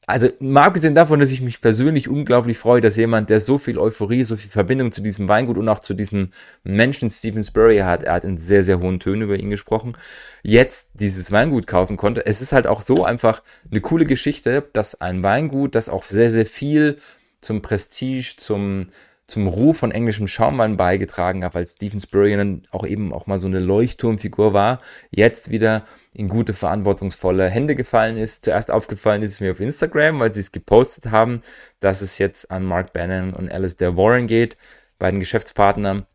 also 0.07 0.29
mal 0.39 0.65
abgesehen 0.65 0.95
davon, 0.95 1.21
dass 1.21 1.31
ich 1.31 1.41
mich 1.41 1.61
persönlich 1.61 2.09
unglaublich 2.09 2.59
freue, 2.59 2.81
dass 2.81 2.97
jemand, 2.97 3.31
der 3.31 3.41
so 3.41 3.57
viel 3.57 3.79
Euphorie, 3.79 4.23
so 4.25 4.37
viel 4.37 4.51
Verbindung 4.51 4.93
zu 4.93 5.01
diesem 5.01 5.29
Weingut 5.29 5.57
und 5.57 5.69
auch 5.69 5.79
zu 5.79 5.95
diesem 5.95 6.31
Menschen 6.63 7.11
Stephen 7.11 7.43
Spurrier 7.43 7.87
hat, 7.87 8.03
er 8.03 8.15
hat 8.15 8.25
in 8.25 8.37
sehr, 8.37 8.63
sehr 8.63 8.81
hohen 8.81 9.01
Tönen 9.01 9.23
über 9.23 9.39
ihn 9.39 9.51
gesprochen, 9.51 9.97
jetzt 10.43 10.91
dieses 10.95 11.33
Weingut 11.33 11.67
kaufen 11.67 11.97
konnte. 11.97 12.27
Es 12.27 12.43
ist 12.43 12.53
halt 12.53 12.67
auch 12.67 12.83
so 12.83 13.05
einfach 13.05 13.43
eine 13.71 13.81
coole 13.81 14.05
Geschichte, 14.05 14.69
dass 14.75 15.01
ein 15.01 15.23
Weingut, 15.23 15.75
das 15.75 15.89
auch 15.89 16.05
sehr, 16.05 16.31
sehr 16.31 16.47
viel 16.47 16.99
zum 17.41 17.63
Prestige, 17.63 18.35
zum, 18.37 18.89
zum 19.27 19.47
Ruf 19.47 19.79
von 19.79 19.91
englischem 19.91 20.27
Schaumwein 20.27 20.77
beigetragen 20.77 21.45
hat, 21.45 21.55
weil 21.55 21.67
Stephen 21.67 22.01
Spurrier 22.01 22.61
auch 22.71 22.87
eben 22.87 23.13
auch 23.13 23.27
mal 23.27 23.39
so 23.39 23.47
eine 23.47 23.59
Leuchtturmfigur 23.59 24.53
war, 24.53 24.81
jetzt 25.11 25.51
wieder 25.51 25.85
in 26.13 26.29
gute, 26.29 26.53
verantwortungsvolle 26.53 27.49
Hände 27.49 27.75
gefallen 27.75 28.17
ist. 28.17 28.45
Zuerst 28.45 28.71
aufgefallen 28.71 29.23
ist 29.23 29.31
es 29.31 29.41
mir 29.41 29.53
auf 29.53 29.61
Instagram, 29.61 30.21
weil 30.21 30.33
sie 30.35 30.41
es 30.41 30.53
gepostet 30.53 31.11
haben, 31.11 31.41
dass 31.81 32.03
es 32.03 32.19
jetzt 32.19 32.51
an 32.51 32.65
Mark 32.65 32.93
Bannon 32.93 33.33
und 33.33 33.51
Alistair 33.51 33.97
Warren 33.97 34.27
geht, 34.27 34.57
beiden 34.99 35.21
Geschäftspartner, 35.21 36.07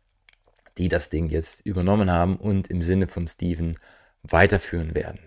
die 0.78 0.88
das 0.88 1.10
Ding 1.10 1.26
jetzt 1.26 1.66
übernommen 1.66 2.10
haben 2.10 2.36
und 2.36 2.68
im 2.68 2.80
Sinne 2.80 3.08
von 3.08 3.26
Steven 3.26 3.78
weiterführen 4.22 4.94
werden. 4.94 5.20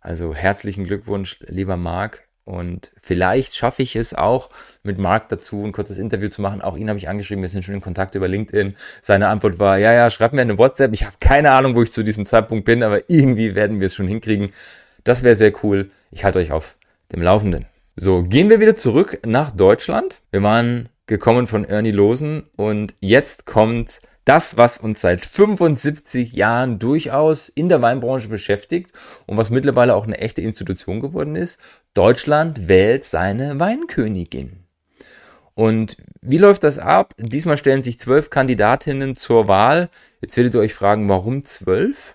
Also 0.00 0.34
herzlichen 0.34 0.84
Glückwunsch, 0.84 1.38
lieber 1.40 1.76
Mark. 1.76 2.28
Und 2.44 2.92
vielleicht 3.00 3.54
schaffe 3.54 3.82
ich 3.82 3.94
es 3.94 4.14
auch, 4.14 4.50
mit 4.82 4.98
Mark 4.98 5.28
dazu 5.28 5.64
ein 5.64 5.72
kurzes 5.72 5.98
Interview 5.98 6.28
zu 6.28 6.42
machen. 6.42 6.60
Auch 6.60 6.76
ihn 6.76 6.88
habe 6.88 6.98
ich 6.98 7.08
angeschrieben, 7.08 7.42
wir 7.42 7.48
sind 7.48 7.64
schon 7.64 7.74
in 7.74 7.80
Kontakt 7.80 8.14
über 8.16 8.26
LinkedIn. 8.26 8.74
Seine 9.00 9.28
Antwort 9.28 9.58
war, 9.58 9.78
ja, 9.78 9.92
ja, 9.92 10.10
schreib 10.10 10.32
mir 10.32 10.42
eine 10.42 10.58
WhatsApp. 10.58 10.92
Ich 10.92 11.04
habe 11.04 11.16
keine 11.20 11.52
Ahnung, 11.52 11.76
wo 11.76 11.82
ich 11.82 11.92
zu 11.92 12.02
diesem 12.02 12.24
Zeitpunkt 12.24 12.64
bin, 12.64 12.82
aber 12.82 13.08
irgendwie 13.08 13.54
werden 13.54 13.80
wir 13.80 13.86
es 13.86 13.94
schon 13.94 14.08
hinkriegen. 14.08 14.50
Das 15.04 15.22
wäre 15.22 15.36
sehr 15.36 15.52
cool. 15.62 15.90
Ich 16.10 16.24
halte 16.24 16.40
euch 16.40 16.50
auf 16.52 16.76
dem 17.12 17.22
Laufenden. 17.22 17.66
So, 17.94 18.22
gehen 18.22 18.50
wir 18.50 18.58
wieder 18.58 18.74
zurück 18.74 19.20
nach 19.24 19.50
Deutschland. 19.50 20.22
Wir 20.30 20.42
waren 20.42 20.88
gekommen 21.06 21.46
von 21.46 21.64
Ernie 21.64 21.90
Losen 21.90 22.44
und 22.56 22.94
jetzt 23.00 23.46
kommt 23.46 24.00
das, 24.24 24.56
was 24.56 24.78
uns 24.78 25.00
seit 25.00 25.24
75 25.24 26.32
Jahren 26.32 26.78
durchaus 26.78 27.48
in 27.48 27.68
der 27.68 27.82
Weinbranche 27.82 28.28
beschäftigt 28.28 28.92
und 29.26 29.36
was 29.36 29.50
mittlerweile 29.50 29.94
auch 29.94 30.06
eine 30.06 30.18
echte 30.18 30.42
Institution 30.42 31.00
geworden 31.00 31.36
ist. 31.36 31.58
Deutschland 31.94 32.68
wählt 32.68 33.04
seine 33.04 33.58
Weinkönigin. 33.58 34.62
Und 35.54 35.96
wie 36.22 36.38
läuft 36.38 36.64
das 36.64 36.78
ab? 36.78 37.14
Diesmal 37.18 37.58
stellen 37.58 37.82
sich 37.82 37.98
zwölf 37.98 38.30
Kandidatinnen 38.30 39.16
zur 39.16 39.48
Wahl. 39.48 39.90
Jetzt 40.20 40.36
werdet 40.36 40.54
ihr 40.54 40.60
euch 40.60 40.72
fragen, 40.72 41.08
warum 41.08 41.42
zwölf? 41.42 42.14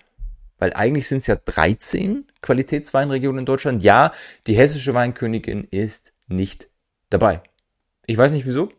Weil 0.57 0.73
eigentlich 0.73 1.07
sind 1.07 1.19
es 1.19 1.27
ja 1.27 1.35
13 1.35 2.25
Qualitätsweinregionen 2.41 3.39
in 3.39 3.45
Deutschland. 3.45 3.83
Ja, 3.83 4.11
die 4.47 4.55
hessische 4.55 4.93
Weinkönigin 4.93 5.67
ist 5.69 6.13
nicht 6.27 6.69
dabei. 7.09 7.41
Ich 8.07 8.17
weiß 8.17 8.31
nicht 8.31 8.47
wieso. 8.47 8.71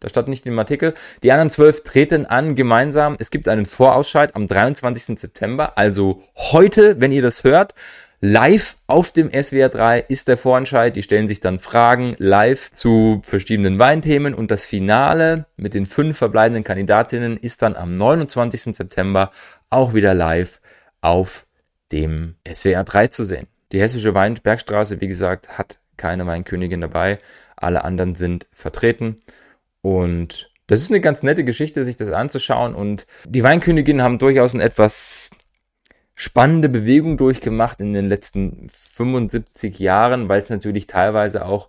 Das 0.00 0.10
stand 0.10 0.28
nicht 0.28 0.46
im 0.46 0.58
Artikel. 0.58 0.94
Die 1.22 1.32
anderen 1.32 1.50
zwölf 1.50 1.82
treten 1.82 2.26
an 2.26 2.54
gemeinsam. 2.54 3.16
Es 3.18 3.30
gibt 3.30 3.48
einen 3.48 3.66
Vorausscheid 3.66 4.34
am 4.36 4.48
23. 4.48 5.18
September, 5.18 5.76
also 5.78 6.22
heute, 6.36 7.00
wenn 7.00 7.12
ihr 7.12 7.22
das 7.22 7.44
hört. 7.44 7.74
Live 8.20 8.76
auf 8.86 9.12
dem 9.12 9.30
SWR 9.30 9.68
3 9.68 10.00
ist 10.08 10.28
der 10.28 10.38
Vorentscheid. 10.38 10.96
Die 10.96 11.02
stellen 11.02 11.28
sich 11.28 11.40
dann 11.40 11.58
Fragen 11.58 12.16
live 12.18 12.70
zu 12.70 13.20
verschiedenen 13.24 13.78
Weinthemen 13.78 14.32
und 14.32 14.50
das 14.50 14.64
Finale 14.64 15.46
mit 15.56 15.74
den 15.74 15.84
fünf 15.84 16.16
verbleibenden 16.16 16.64
Kandidatinnen 16.64 17.36
ist 17.36 17.60
dann 17.60 17.76
am 17.76 17.94
29. 17.94 18.74
September 18.74 19.30
auch 19.68 19.92
wieder 19.92 20.14
live 20.14 20.60
auf 21.02 21.46
dem 21.92 22.36
SWR 22.50 22.84
3 22.84 23.08
zu 23.08 23.24
sehen. 23.24 23.48
Die 23.72 23.80
hessische 23.80 24.14
Weinbergstraße, 24.14 25.00
wie 25.00 25.08
gesagt, 25.08 25.58
hat 25.58 25.78
keine 25.96 26.26
Weinkönigin 26.26 26.80
dabei. 26.80 27.18
Alle 27.56 27.84
anderen 27.84 28.14
sind 28.14 28.46
vertreten. 28.52 29.22
Und 29.86 30.50
das 30.66 30.80
ist 30.80 30.90
eine 30.90 31.00
ganz 31.00 31.22
nette 31.22 31.44
Geschichte, 31.44 31.84
sich 31.84 31.94
das 31.94 32.10
anzuschauen. 32.10 32.74
Und 32.74 33.06
die 33.24 33.44
Weinköniginnen 33.44 34.02
haben 34.02 34.18
durchaus 34.18 34.52
eine 34.52 34.64
etwas 34.64 35.30
spannende 36.16 36.68
Bewegung 36.68 37.16
durchgemacht 37.16 37.80
in 37.80 37.92
den 37.92 38.08
letzten 38.08 38.66
75 38.68 39.78
Jahren, 39.78 40.28
weil 40.28 40.40
es 40.40 40.50
natürlich 40.50 40.88
teilweise 40.88 41.46
auch 41.46 41.68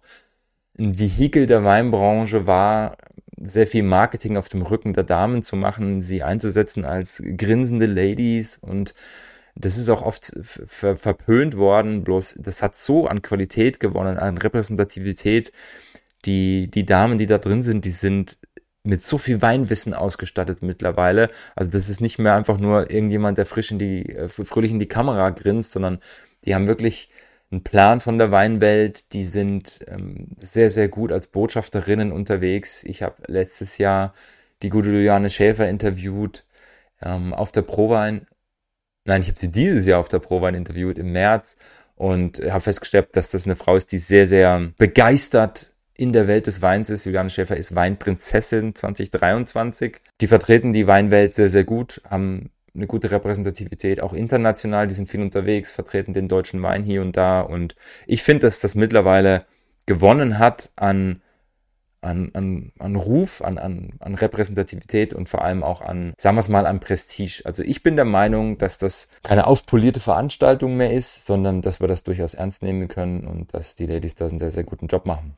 ein 0.80 0.98
Vehikel 0.98 1.46
der 1.46 1.64
Weinbranche 1.64 2.48
war, 2.48 2.98
sehr 3.40 3.68
viel 3.68 3.84
Marketing 3.84 4.36
auf 4.36 4.50
dem 4.50 4.64
Rücken 4.64 4.94
der 4.94 5.04
Damen 5.04 5.44
zu 5.44 5.56
machen, 5.56 6.02
sie 6.02 6.24
einzusetzen 6.24 6.86
als 6.86 7.22
grinsende 7.38 7.86
Ladies 7.86 8.58
und 8.60 8.96
das 9.54 9.78
ist 9.78 9.90
auch 9.90 10.02
oft 10.02 10.32
ver 10.42 10.98
verpönt 10.98 11.58
worden, 11.58 12.04
bloß 12.04 12.40
das 12.40 12.62
hat 12.62 12.76
so 12.76 13.08
an 13.08 13.22
Qualität 13.22 13.80
gewonnen, 13.80 14.18
an 14.18 14.38
Repräsentativität. 14.38 15.52
Die, 16.28 16.70
die 16.70 16.86
Damen, 16.86 17.18
die 17.18 17.26
da 17.26 17.38
drin 17.38 17.64
sind, 17.64 17.86
die 17.86 17.92
sind 17.92 18.38
mit 18.84 19.02
so 19.02 19.18
viel 19.18 19.42
Weinwissen 19.42 19.94
ausgestattet 19.94 20.62
mittlerweile. 20.62 21.30
Also 21.56 21.72
das 21.72 21.90
ist 21.90 22.00
nicht 22.00 22.20
mehr 22.20 22.36
einfach 22.36 22.58
nur 22.58 22.90
irgendjemand, 22.90 23.38
der 23.38 23.46
frisch 23.46 23.72
in 23.72 23.80
die, 23.80 24.08
äh, 24.10 24.30
fröhlich 24.30 24.72
in 24.72 24.80
die 24.80 24.88
Kamera 24.88 25.30
grinst, 25.32 25.74
sondern 25.74 26.00
die 26.46 26.56
haben 26.56 26.68
wirklich 26.68 27.10
einen 27.52 27.64
Plan 27.64 28.00
von 28.00 28.18
der 28.18 28.32
Weinwelt. 28.32 29.14
Die 29.14 29.24
sind 29.24 29.80
ähm, 29.88 30.30
sehr, 30.38 30.70
sehr 30.70 30.88
gut 30.88 31.12
als 31.12 31.28
Botschafterinnen 31.28 32.12
unterwegs. 32.12 32.84
Ich 32.84 33.04
habe 33.04 33.16
letztes 33.28 33.78
Jahr 33.78 34.14
die 34.64 34.70
gute 34.70 34.90
Juliane 34.90 35.30
Schäfer 35.30 35.70
interviewt 35.70 36.46
ähm, 37.02 37.34
auf 37.34 37.52
der 37.52 37.62
Prowein. 37.64 38.28
Nein, 39.06 39.22
ich 39.22 39.28
habe 39.28 39.40
sie 39.40 39.52
dieses 39.52 39.86
Jahr 39.86 40.00
auf 40.00 40.10
der 40.10 40.20
Prowein 40.20 40.56
interviewt 40.56 40.98
im 40.98 41.12
März 41.12 41.58
und 41.96 42.40
habe 42.40 42.62
festgestellt, 42.62 43.10
dass 43.14 43.32
das 43.32 43.46
eine 43.46 43.56
Frau 43.56 43.76
ist, 43.76 43.92
die 43.92 43.98
sehr, 43.98 44.28
sehr 44.28 44.72
begeistert 44.78 45.72
in 45.98 46.14
der 46.14 46.28
Welt 46.28 46.48
des 46.48 46.62
Weins 46.62 46.90
ist. 46.90 47.06
Juliane 47.06 47.30
Schäfer 47.30 47.58
ist 47.58 47.76
Weinprinzessin 47.76 48.76
2023. 48.76 49.98
Die 50.22 50.28
vertreten 50.28 50.72
die 50.72 50.88
Weinwelt 50.88 51.34
sehr, 51.34 51.50
sehr 51.50 51.64
gut, 51.64 52.02
haben 52.08 52.52
eine 52.76 52.88
gute 52.88 53.10
Repräsentativität, 53.10 54.02
auch 54.02 54.14
international. 54.14 54.88
Die 54.88 54.94
sind 54.94 55.10
viel 55.10 55.22
unterwegs, 55.22 55.72
vertreten 55.72 56.14
den 56.14 56.28
deutschen 56.28 56.62
Wein 56.62 56.84
hier 56.84 57.02
und 57.02 57.18
da. 57.18 57.42
Und 57.42 57.76
ich 58.06 58.22
finde, 58.22 58.46
dass 58.46 58.60
das 58.60 58.76
mittlerweile 58.76 59.46
gewonnen 59.88 60.38
hat 60.38 60.70
an, 60.76 61.22
an, 62.02 62.30
an, 62.34 62.72
an 62.78 62.96
Ruf, 62.96 63.42
an, 63.42 63.58
an, 63.58 63.94
an 64.00 64.14
Repräsentativität 64.14 65.16
und 65.16 65.28
vor 65.28 65.44
allem 65.44 65.64
auch 65.64 65.82
an, 65.82 66.14
sagen 66.20 66.36
wir 66.36 66.42
es 66.42 66.50
mal, 66.50 66.68
an 66.68 66.80
Prestige. 66.80 67.42
Also 67.46 67.64
ich 67.64 67.82
bin 67.82 67.96
der 67.96 68.06
Meinung, 68.06 68.60
dass 68.60 68.78
das 68.78 69.08
keine 69.24 69.48
aufpolierte 69.48 70.00
Veranstaltung 70.00 70.78
mehr 70.78 70.92
ist, 70.92 71.26
sondern 71.26 71.62
dass 71.62 71.82
wir 71.82 71.88
das 71.88 72.04
durchaus 72.04 72.36
ernst 72.36 72.62
nehmen 72.62 72.88
können 72.88 73.26
und 73.26 73.56
dass 73.56 73.74
die 73.74 73.88
Ladies 73.88 74.14
da 74.14 74.28
einen 74.28 74.38
sehr, 74.38 74.52
sehr 74.52 74.64
guten 74.64 74.86
Job 74.86 75.08
machen. 75.08 75.36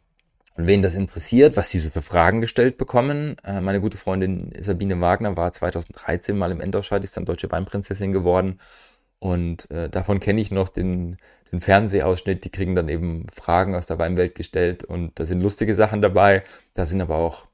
Und 0.59 0.67
wen 0.67 0.81
das 0.81 0.93
interessiert, 0.93 1.55
was 1.55 1.69
die 1.69 1.79
so 1.79 1.89
für 1.89 2.01
Fragen 2.01 2.41
gestellt 2.41 2.77
bekommen, 2.77 3.37
äh, 3.45 3.61
meine 3.61 3.79
gute 3.79 3.97
Freundin 3.97 4.51
Sabine 4.59 4.99
Wagner 4.99 5.37
war 5.37 5.53
2013 5.53 6.37
mal 6.37 6.51
im 6.51 6.59
Endausscheid, 6.59 7.01
ist 7.01 7.15
dann 7.15 7.23
deutsche 7.23 7.49
Weinprinzessin 7.49 8.11
geworden. 8.11 8.59
Und 9.19 9.71
äh, 9.71 9.87
davon 9.87 10.19
kenne 10.19 10.41
ich 10.41 10.51
noch 10.51 10.67
den, 10.67 11.15
den 11.53 11.61
Fernsehausschnitt. 11.61 12.43
Die 12.43 12.49
kriegen 12.49 12.75
dann 12.75 12.89
eben 12.89 13.25
Fragen 13.33 13.73
aus 13.73 13.85
der 13.85 13.99
Weinwelt 13.99 14.35
gestellt. 14.35 14.83
Und 14.83 15.17
da 15.17 15.23
sind 15.23 15.39
lustige 15.39 15.73
Sachen 15.73 16.01
dabei. 16.01 16.43
Da 16.73 16.85
sind 16.85 16.99
aber 16.99 17.15
auch 17.15 17.47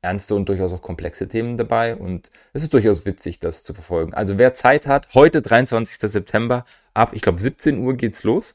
ernste 0.00 0.36
und 0.36 0.48
durchaus 0.48 0.72
auch 0.72 0.82
komplexe 0.82 1.26
Themen 1.26 1.56
dabei. 1.56 1.96
Und 1.96 2.30
es 2.52 2.62
ist 2.62 2.72
durchaus 2.74 3.04
witzig, 3.04 3.40
das 3.40 3.64
zu 3.64 3.74
verfolgen. 3.74 4.14
Also 4.14 4.38
wer 4.38 4.54
Zeit 4.54 4.86
hat, 4.86 5.08
heute 5.14 5.42
23. 5.42 5.98
September, 6.08 6.64
ab, 6.94 7.10
ich 7.12 7.22
glaube, 7.22 7.42
17 7.42 7.78
Uhr 7.80 7.96
geht's 7.96 8.22
los. 8.22 8.54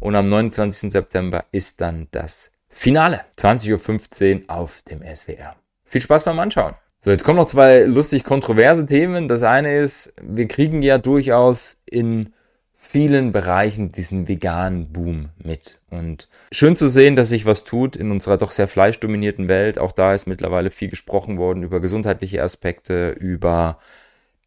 Und 0.00 0.16
am 0.16 0.28
29. 0.28 0.90
September 0.90 1.44
ist 1.52 1.82
dann 1.82 2.08
das 2.10 2.53
Finale, 2.74 3.20
20.15 3.38 4.34
Uhr 4.34 4.50
auf 4.50 4.82
dem 4.82 5.00
SWR. 5.02 5.54
Viel 5.84 6.00
Spaß 6.00 6.24
beim 6.24 6.38
Anschauen. 6.40 6.74
So, 7.00 7.10
jetzt 7.10 7.22
kommen 7.22 7.38
noch 7.38 7.46
zwei 7.46 7.84
lustig 7.84 8.24
kontroverse 8.24 8.84
Themen. 8.84 9.28
Das 9.28 9.42
eine 9.42 9.76
ist, 9.76 10.12
wir 10.20 10.48
kriegen 10.48 10.82
ja 10.82 10.98
durchaus 10.98 11.80
in 11.88 12.34
vielen 12.74 13.30
Bereichen 13.30 13.92
diesen 13.92 14.26
veganen 14.26 14.92
Boom 14.92 15.30
mit. 15.38 15.78
Und 15.88 16.28
schön 16.50 16.74
zu 16.76 16.88
sehen, 16.88 17.14
dass 17.14 17.28
sich 17.28 17.46
was 17.46 17.62
tut 17.62 17.94
in 17.94 18.10
unserer 18.10 18.38
doch 18.38 18.50
sehr 18.50 18.68
fleischdominierten 18.68 19.48
Welt. 19.48 19.78
Auch 19.78 19.92
da 19.92 20.12
ist 20.12 20.26
mittlerweile 20.26 20.70
viel 20.70 20.88
gesprochen 20.88 21.38
worden 21.38 21.62
über 21.62 21.80
gesundheitliche 21.80 22.42
Aspekte, 22.42 23.10
über 23.10 23.78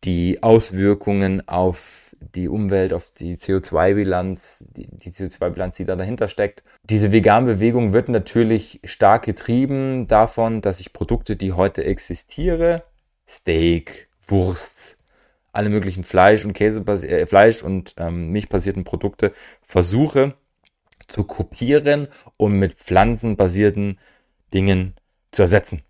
die 0.04 0.44
Auswirkungen 0.44 1.48
auf 1.48 2.07
die 2.19 2.47
Umwelt, 2.47 2.93
auf 2.93 3.10
die 3.12 3.38
CO2-Bilanz, 3.38 4.65
die, 4.75 4.88
die 4.88 5.12
CO2-Bilanz, 5.12 5.77
die 5.77 5.86
da 5.86 5.95
dahinter 5.95 6.27
steckt. 6.27 6.63
Diese 6.84 7.12
Vegan-Bewegung 7.12 7.93
wird 7.93 8.10
natürlich 8.10 8.82
stark 8.84 9.23
getrieben 9.23 10.08
davon, 10.08 10.62
dass 10.62 10.80
ich 10.80 10.93
Produkte, 10.93 11.36
die 11.36 11.53
heute 11.53 11.84
existieren, 11.84 12.82
Steak, 13.27 14.10
Wurst, 14.27 14.97
alle 15.51 15.69
möglichen 15.69 16.03
Fleisch 16.03 16.45
und 16.45 16.53
Käse, 16.53 16.82
äh, 16.86 17.25
Fleisch 17.25 17.63
und 17.63 17.95
ähm, 17.97 18.30
milchbasierten 18.32 18.84
Produkte 18.84 19.32
versuche 19.62 20.36
zu 21.08 21.23
kopieren 21.23 22.08
und 22.36 22.53
mit 22.53 22.73
pflanzenbasierten 22.75 23.97
Dingen 24.53 24.95
zu 25.32 25.43
ersetzen 25.43 25.82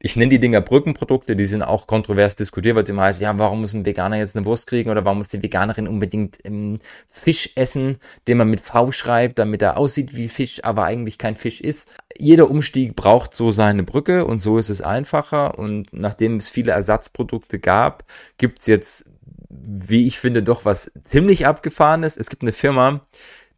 ich 0.00 0.14
nenne 0.14 0.28
die 0.28 0.38
Dinger 0.38 0.60
Brückenprodukte, 0.60 1.34
die 1.34 1.46
sind 1.46 1.62
auch 1.62 1.88
kontrovers 1.88 2.36
diskutiert, 2.36 2.76
weil 2.76 2.84
es 2.84 2.90
immer 2.90 3.02
heißt, 3.02 3.20
ja, 3.20 3.36
warum 3.36 3.62
muss 3.62 3.72
ein 3.72 3.84
Veganer 3.84 4.16
jetzt 4.16 4.36
eine 4.36 4.46
Wurst 4.46 4.68
kriegen 4.68 4.90
oder 4.90 5.04
warum 5.04 5.18
muss 5.18 5.28
die 5.28 5.42
Veganerin 5.42 5.88
unbedingt 5.88 6.38
ähm, 6.44 6.78
Fisch 7.10 7.50
essen, 7.56 7.96
den 8.28 8.38
man 8.38 8.48
mit 8.48 8.60
V 8.60 8.92
schreibt, 8.92 9.40
damit 9.40 9.60
er 9.60 9.76
aussieht 9.76 10.14
wie 10.14 10.28
Fisch, 10.28 10.62
aber 10.62 10.84
eigentlich 10.84 11.18
kein 11.18 11.34
Fisch 11.34 11.60
ist. 11.60 11.92
Jeder 12.16 12.48
Umstieg 12.48 12.94
braucht 12.94 13.34
so 13.34 13.50
seine 13.50 13.82
Brücke 13.82 14.24
und 14.24 14.38
so 14.38 14.58
ist 14.58 14.68
es 14.68 14.82
einfacher 14.82 15.58
und 15.58 15.92
nachdem 15.92 16.36
es 16.36 16.48
viele 16.48 16.70
Ersatzprodukte 16.70 17.58
gab, 17.58 18.04
gibt's 18.38 18.66
jetzt, 18.66 19.06
wie 19.48 20.06
ich 20.06 20.20
finde, 20.20 20.44
doch 20.44 20.64
was 20.64 20.92
ziemlich 21.08 21.44
abgefahrenes. 21.44 22.16
Es 22.16 22.30
gibt 22.30 22.44
eine 22.44 22.52
Firma, 22.52 23.00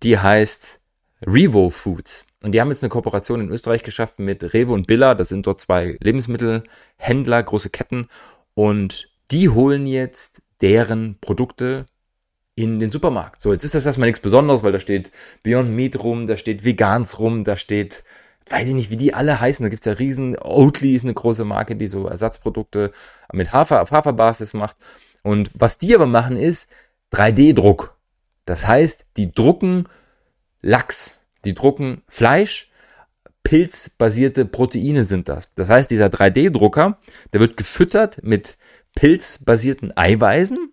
die 0.03 0.18
heißt 0.18 0.81
Revo 1.26 1.68
Foods. 1.68 2.24
Und 2.42 2.53
die 2.53 2.61
haben 2.61 2.70
jetzt 2.70 2.83
eine 2.83 2.90
Kooperation 2.90 3.40
in 3.40 3.50
Österreich 3.50 3.83
geschaffen 3.83 4.24
mit 4.24 4.55
Rewe 4.55 4.72
und 4.72 4.87
Billa. 4.87 5.14
Das 5.14 5.29
sind 5.29 5.46
dort 5.46 5.61
zwei 5.61 5.96
Lebensmittelhändler, 6.00 7.42
große 7.42 7.70
Ketten. 7.70 8.09
Und 8.55 9.11
die 9.31 9.48
holen 9.50 9.87
jetzt 9.87 10.40
deren 10.61 11.18
Produkte 11.20 11.87
in 12.55 12.79
den 12.79 12.90
Supermarkt. 12.90 13.40
So, 13.40 13.53
jetzt 13.53 13.64
ist 13.64 13.74
das 13.74 13.87
erstmal 13.87 14.09
nichts 14.09 14.20
Besonderes, 14.20 14.62
weil 14.62 14.72
da 14.72 14.81
steht 14.81 15.12
Beyond 15.42 15.70
Meat 15.70 16.03
rum, 16.03 16.26
da 16.26 16.37
steht 16.37 16.64
Vegans 16.64 17.18
rum, 17.18 17.44
da 17.44 17.57
steht, 17.57 18.05
weiß 18.48 18.68
ich 18.68 18.74
nicht, 18.74 18.90
wie 18.90 18.96
die 18.96 19.14
alle 19.14 19.40
heißen. 19.40 19.62
Da 19.62 19.68
gibt's 19.68 19.87
ja 19.87 19.92
riesen, 19.92 20.37
Oatly 20.38 20.94
ist 20.94 21.05
eine 21.05 21.14
große 21.14 21.44
Marke, 21.44 21.76
die 21.76 21.88
so 21.88 22.07
Ersatzprodukte 22.07 22.90
mit 23.33 23.53
Hafer 23.53 23.83
auf 23.83 23.92
Haferbasis 23.92 24.55
macht. 24.55 24.76
Und 25.22 25.50
was 25.55 25.79
die 25.79 25.94
aber 25.94 26.07
machen 26.07 26.37
ist 26.37 26.70
3D-Druck. 27.12 27.96
Das 28.46 28.66
heißt, 28.66 29.07
die 29.16 29.33
drucken 29.33 29.88
Lachs 30.62 31.19
die 31.44 31.55
drucken 31.55 32.03
Fleisch, 32.09 32.70
pilzbasierte 33.42 34.44
Proteine 34.44 35.05
sind 35.05 35.29
das. 35.29 35.50
Das 35.55 35.68
heißt, 35.68 35.90
dieser 35.90 36.07
3D-Drucker, 36.07 36.98
der 37.33 37.40
wird 37.40 37.57
gefüttert 37.57 38.22
mit 38.22 38.59
pilzbasierten 38.94 39.96
Eiweißen 39.96 40.72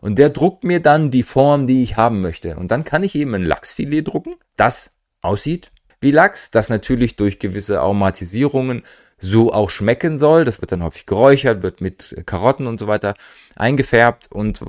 und 0.00 0.18
der 0.18 0.30
druckt 0.30 0.64
mir 0.64 0.80
dann 0.80 1.10
die 1.10 1.22
Form, 1.22 1.66
die 1.66 1.82
ich 1.82 1.96
haben 1.96 2.20
möchte. 2.20 2.56
Und 2.56 2.70
dann 2.70 2.84
kann 2.84 3.02
ich 3.02 3.14
eben 3.14 3.34
ein 3.34 3.44
Lachsfilet 3.44 4.02
drucken, 4.02 4.34
das 4.56 4.90
aussieht 5.20 5.72
wie 6.00 6.10
Lachs, 6.10 6.50
das 6.50 6.68
natürlich 6.68 7.16
durch 7.16 7.38
gewisse 7.38 7.80
Aromatisierungen 7.80 8.82
so 9.18 9.52
auch 9.52 9.70
schmecken 9.70 10.18
soll. 10.18 10.44
Das 10.44 10.60
wird 10.60 10.72
dann 10.72 10.82
häufig 10.82 11.06
geräuchert, 11.06 11.62
wird 11.62 11.80
mit 11.80 12.22
Karotten 12.26 12.66
und 12.66 12.78
so 12.78 12.86
weiter 12.86 13.14
eingefärbt 13.56 14.30
und 14.30 14.60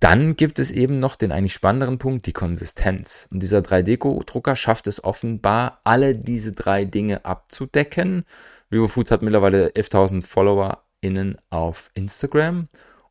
dann 0.00 0.34
gibt 0.34 0.58
es 0.58 0.70
eben 0.70 0.98
noch 0.98 1.14
den 1.14 1.30
eigentlich 1.30 1.52
spannenderen 1.52 1.98
Punkt, 1.98 2.26
die 2.26 2.32
Konsistenz. 2.32 3.28
Und 3.30 3.42
dieser 3.42 3.58
3D-Drucker 3.58 4.56
schafft 4.56 4.86
es 4.86 5.04
offenbar, 5.04 5.80
alle 5.84 6.16
diese 6.16 6.52
drei 6.52 6.86
Dinge 6.86 7.24
abzudecken. 7.26 8.24
Vivo 8.70 8.88
Foods 8.88 9.10
hat 9.10 9.20
mittlerweile 9.20 9.68
11.000 9.68 10.26
FollowerInnen 10.26 11.36
auf 11.50 11.90
Instagram. 11.92 12.68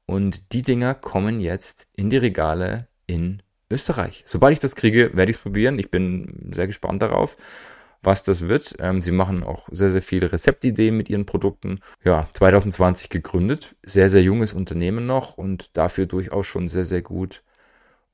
Und 0.08 0.52
die 0.54 0.64
Dinger 0.64 0.96
kommen 0.96 1.40
jetzt 1.40 1.88
in 1.96 2.10
die 2.10 2.18
Regale 2.18 2.88
in 3.06 3.44
Österreich. 3.72 4.24
Sobald 4.26 4.54
ich 4.54 4.60
das 4.60 4.76
kriege, 4.76 5.12
werde 5.14 5.30
ich 5.30 5.38
es 5.38 5.44
probieren. 5.44 5.78
Ich 5.78 5.92
bin 5.92 6.50
sehr 6.52 6.66
gespannt 6.66 7.04
darauf 7.04 7.38
was 8.02 8.24
das 8.24 8.48
wird. 8.48 8.76
Ähm, 8.80 9.02
sie 9.02 9.12
machen 9.12 9.44
auch 9.44 9.68
sehr, 9.72 9.92
sehr 9.92 10.02
viele 10.02 10.32
Rezeptideen 10.32 10.96
mit 10.96 11.10
ihren 11.10 11.26
Produkten. 11.26 11.80
Ja, 12.04 12.28
2020 12.34 13.10
gegründet, 13.10 13.76
sehr, 13.84 14.10
sehr 14.10 14.24
junges 14.24 14.54
Unternehmen 14.54 15.06
noch 15.06 15.38
und 15.38 15.76
dafür 15.78 16.06
durchaus 16.06 16.48
schon 16.48 16.68
sehr, 16.68 16.86
sehr 16.86 17.02
gut 17.02 17.44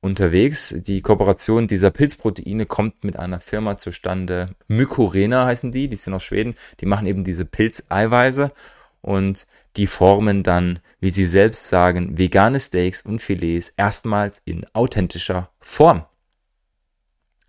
unterwegs. 0.00 0.74
Die 0.76 1.02
Kooperation 1.02 1.66
dieser 1.66 1.90
Pilzproteine 1.90 2.66
kommt 2.66 3.04
mit 3.04 3.18
einer 3.18 3.40
Firma 3.40 3.76
zustande. 3.76 4.54
Mykorena 4.68 5.46
heißen 5.46 5.72
die, 5.72 5.88
die 5.88 5.96
sind 5.96 6.14
aus 6.14 6.24
Schweden. 6.24 6.54
Die 6.80 6.86
machen 6.86 7.06
eben 7.06 7.24
diese 7.24 7.44
Pilzeiweiße 7.44 8.52
und 9.00 9.46
die 9.76 9.86
formen 9.86 10.42
dann, 10.42 10.80
wie 11.00 11.10
sie 11.10 11.26
selbst 11.26 11.68
sagen, 11.68 12.18
vegane 12.18 12.58
Steaks 12.58 13.02
und 13.02 13.20
Filets 13.20 13.72
erstmals 13.76 14.40
in 14.44 14.66
authentischer 14.72 15.50
Form. 15.58 16.04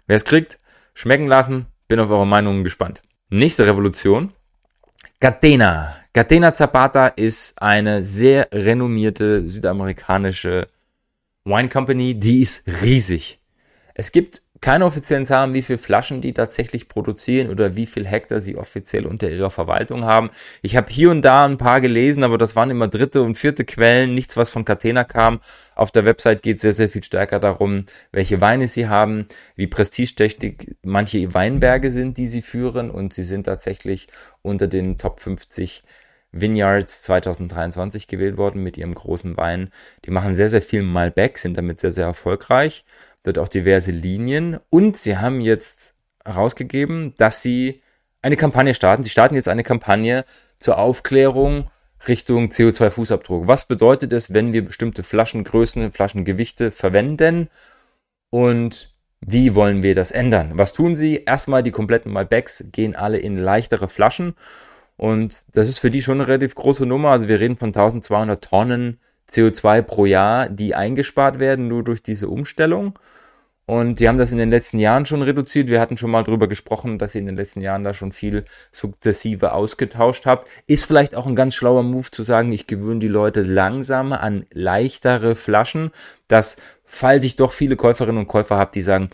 Wer 0.06 0.18
es 0.18 0.26
kriegt, 0.26 0.58
schmecken 0.94 1.28
lassen, 1.28 1.68
bin 1.88 2.00
auf 2.00 2.10
eure 2.10 2.28
Meinungen 2.28 2.64
gespannt. 2.64 3.02
Nächste 3.30 3.66
Revolution 3.66 4.32
Catena. 5.20 5.96
Catena 6.14 6.54
Zapata 6.54 7.08
ist 7.08 7.62
eine 7.62 8.04
sehr 8.04 8.48
renommierte 8.52 9.48
südamerikanische 9.48 10.68
Wine 11.44 11.70
Company, 11.70 12.14
die 12.14 12.42
ist 12.42 12.64
riesig. 12.82 13.40
Es 13.94 14.12
gibt 14.12 14.42
keine 14.62 14.86
offiziellen 14.86 15.26
Zahlen, 15.26 15.54
wie 15.54 15.62
viele 15.62 15.78
Flaschen 15.78 16.22
die 16.22 16.34
tatsächlich 16.34 16.88
produzieren 16.88 17.50
oder 17.50 17.76
wie 17.76 17.86
viel 17.86 18.06
Hektar 18.06 18.42
sie 18.42 18.56
offiziell 18.56 19.06
unter 19.06 19.30
ihrer 19.30 19.50
Verwaltung 19.50 20.04
haben. 20.06 20.30
Ich 20.62 20.76
habe 20.76 20.92
hier 20.92 21.12
und 21.12 21.22
da 21.22 21.46
ein 21.46 21.58
paar 21.58 21.82
gelesen, 21.82 22.24
aber 22.24 22.38
das 22.38 22.56
waren 22.56 22.70
immer 22.70 22.88
dritte 22.88 23.22
und 23.22 23.36
vierte 23.36 23.66
Quellen, 23.66 24.14
nichts, 24.14 24.38
was 24.38 24.50
von 24.50 24.66
Catena 24.66 25.04
kam. 25.04 25.40
Auf 25.76 25.92
der 25.92 26.06
Website 26.06 26.42
geht 26.42 26.56
es 26.56 26.62
sehr, 26.64 26.74
sehr 26.74 26.90
viel 26.90 27.04
stärker 27.04 27.40
darum, 27.40 27.86
welche 28.12 28.42
Weine 28.42 28.68
sie 28.68 28.88
haben, 28.88 29.28
wie 29.56 29.68
prestigeträchtig 29.68 30.76
manche 30.88 31.34
Weinberge 31.34 31.92
sind, 31.92 32.18
die 32.18 32.28
sie 32.28 32.42
führen 32.42 32.90
und 32.90 33.14
sie 33.14 33.24
sind 33.24 33.46
tatsächlich 33.46 34.08
unter 34.42 34.68
den 34.68 34.98
Top 34.98 35.20
50 35.20 35.84
Vineyards 36.32 37.02
2023 37.04 38.08
gewählt 38.08 38.38
worden 38.38 38.64
mit 38.64 38.78
ihrem 38.78 38.94
großen 38.94 39.38
Wein. 39.38 39.72
Die 40.06 40.12
machen 40.12 40.36
sehr, 40.36 40.50
sehr 40.50 40.62
viel 40.62 40.84
Malbec, 40.84 41.38
sind 41.38 41.58
damit 41.58 41.80
sehr, 41.80 41.92
sehr 41.92 42.06
erfolgreich 42.06 42.84
dort 43.28 43.40
auch 43.40 43.48
diverse 43.48 43.92
Linien 43.92 44.60
und 44.70 44.98
sie 44.98 45.18
haben 45.18 45.42
jetzt 45.42 45.96
herausgegeben, 46.24 47.14
dass 47.18 47.42
sie 47.42 47.82
eine 48.22 48.38
Kampagne 48.38 48.74
starten. 48.74 49.04
Sie 49.04 49.10
starten 49.10 49.36
jetzt 49.36 49.50
eine 49.50 49.64
Kampagne 49.64 50.26
zur 50.58 50.78
Aufklärung 50.78 51.70
Richtung 52.08 52.50
CO2-Fußabdruck. 52.50 53.48
Was 53.48 53.68
bedeutet 53.68 54.14
es, 54.14 54.34
wenn 54.34 54.54
wir 54.54 54.64
bestimmte 54.64 55.04
Flaschengrößen, 55.04 55.92
Flaschengewichte 55.92 56.72
verwenden 56.72 57.50
und 58.30 58.94
wie 59.22 59.56
wollen 59.56 59.84
wir 59.84 59.96
das 59.96 60.12
ändern? 60.12 60.52
Was 60.56 60.74
tun 60.74 60.96
sie? 60.96 61.24
Erstmal 61.26 61.64
die 61.64 61.72
kompletten 61.72 62.12
Malbecs 62.12 62.68
gehen 62.72 62.96
alle 62.96 63.18
in 63.18 63.38
leichtere 63.38 63.90
Flaschen 63.90 64.36
und 64.98 65.56
das 65.56 65.70
ist 65.70 65.80
für 65.80 65.92
die 65.92 66.02
schon 66.02 66.20
eine 66.20 66.28
relativ 66.28 66.56
große 66.56 66.86
Nummer. 66.86 67.12
Also 67.12 67.28
wir 67.28 67.40
reden 67.40 67.56
von 67.56 67.70
1200 67.70 68.44
Tonnen 68.44 69.00
CO2 69.30 69.82
pro 69.84 70.06
Jahr, 70.06 70.50
die 70.50 70.76
eingespart 70.76 71.40
werden 71.40 71.68
nur 71.68 71.84
durch 71.84 72.02
diese 72.02 72.28
Umstellung. 72.28 72.98
Und 73.70 74.00
die 74.00 74.08
haben 74.08 74.18
das 74.18 74.32
in 74.32 74.38
den 74.38 74.50
letzten 74.50 74.80
Jahren 74.80 75.06
schon 75.06 75.22
reduziert. 75.22 75.68
Wir 75.68 75.82
hatten 75.82 75.98
schon 75.98 76.10
mal 76.10 76.24
drüber 76.24 76.48
gesprochen, 76.48 76.98
dass 76.98 77.14
ihr 77.14 77.20
in 77.20 77.26
den 77.26 77.36
letzten 77.36 77.60
Jahren 77.60 77.84
da 77.84 77.94
schon 77.94 78.14
viel 78.14 78.46
sukzessive 78.72 79.52
ausgetauscht 79.52 80.26
habt. 80.26 80.48
Ist 80.68 80.86
vielleicht 80.86 81.16
auch 81.16 81.28
ein 81.28 81.36
ganz 81.36 81.54
schlauer 81.54 81.84
Move 81.84 82.10
zu 82.10 82.24
sagen, 82.24 82.54
ich 82.54 82.66
gewöhne 82.66 83.02
die 83.02 83.10
Leute 83.10 83.42
langsamer 83.42 84.22
an 84.22 84.46
leichtere 84.54 85.36
Flaschen, 85.36 85.92
dass, 86.30 86.56
falls 86.88 87.24
ich 87.26 87.36
doch 87.36 87.52
viele 87.52 87.76
Käuferinnen 87.76 88.18
und 88.18 88.28
Käufer 88.28 88.58
habe, 88.58 88.72
die 88.74 88.82
sagen, 88.82 89.12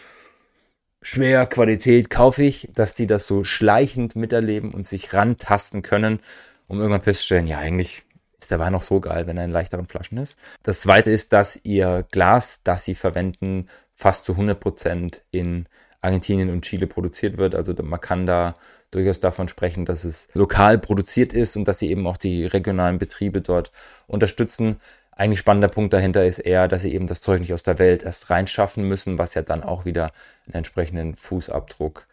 schwer 1.01 1.45
Qualität 1.47 2.09
kaufe 2.09 2.43
ich, 2.43 2.69
dass 2.73 2.93
die 2.93 3.07
das 3.07 3.27
so 3.27 3.43
schleichend 3.43 4.15
miterleben 4.15 4.71
und 4.73 4.87
sich 4.87 5.13
rantasten 5.13 5.81
können, 5.81 6.19
um 6.67 6.79
irgendwann 6.79 7.01
festzustellen, 7.01 7.47
ja, 7.47 7.57
eigentlich 7.57 8.03
ist 8.39 8.51
der 8.51 8.59
Wein 8.59 8.73
noch 8.73 8.81
so 8.81 9.01
geil, 9.01 9.27
wenn 9.27 9.37
er 9.37 9.45
in 9.45 9.51
leichteren 9.51 9.87
Flaschen 9.87 10.17
ist. 10.17 10.37
Das 10.61 10.81
zweite 10.81 11.11
ist, 11.11 11.33
dass 11.33 11.59
ihr 11.63 12.05
Glas, 12.11 12.61
das 12.63 12.85
sie 12.85 12.95
verwenden, 12.95 13.67
fast 13.95 14.25
zu 14.25 14.33
100 14.33 14.59
Prozent 14.59 15.23
in 15.31 15.67
Argentinien 16.01 16.49
und 16.49 16.63
Chile 16.65 16.87
produziert 16.87 17.37
wird. 17.37 17.55
Also 17.55 17.73
man 17.81 18.01
kann 18.01 18.25
da 18.25 18.55
durchaus 18.91 19.19
davon 19.19 19.47
sprechen, 19.47 19.85
dass 19.85 20.03
es 20.03 20.27
lokal 20.33 20.77
produziert 20.77 21.33
ist 21.33 21.55
und 21.55 21.67
dass 21.67 21.79
sie 21.79 21.89
eben 21.89 22.05
auch 22.05 22.17
die 22.17 22.45
regionalen 22.45 22.97
Betriebe 22.97 23.41
dort 23.41 23.71
unterstützen. 24.07 24.79
Eigentlich 25.15 25.39
spannender 25.39 25.67
Punkt 25.67 25.93
dahinter 25.93 26.25
ist 26.25 26.39
eher, 26.39 26.67
dass 26.67 26.81
sie 26.81 26.93
eben 26.93 27.07
das 27.07 27.21
Zeug 27.21 27.39
nicht 27.39 27.53
aus 27.53 27.63
der 27.63 27.79
Welt 27.79 28.03
erst 28.03 28.29
reinschaffen 28.29 28.87
müssen, 28.87 29.17
was 29.17 29.33
ja 29.33 29.41
dann 29.41 29.63
auch 29.63 29.85
wieder 29.85 30.11
einen 30.45 30.55
entsprechenden 30.55 31.15
Fußabdruck 31.15 32.07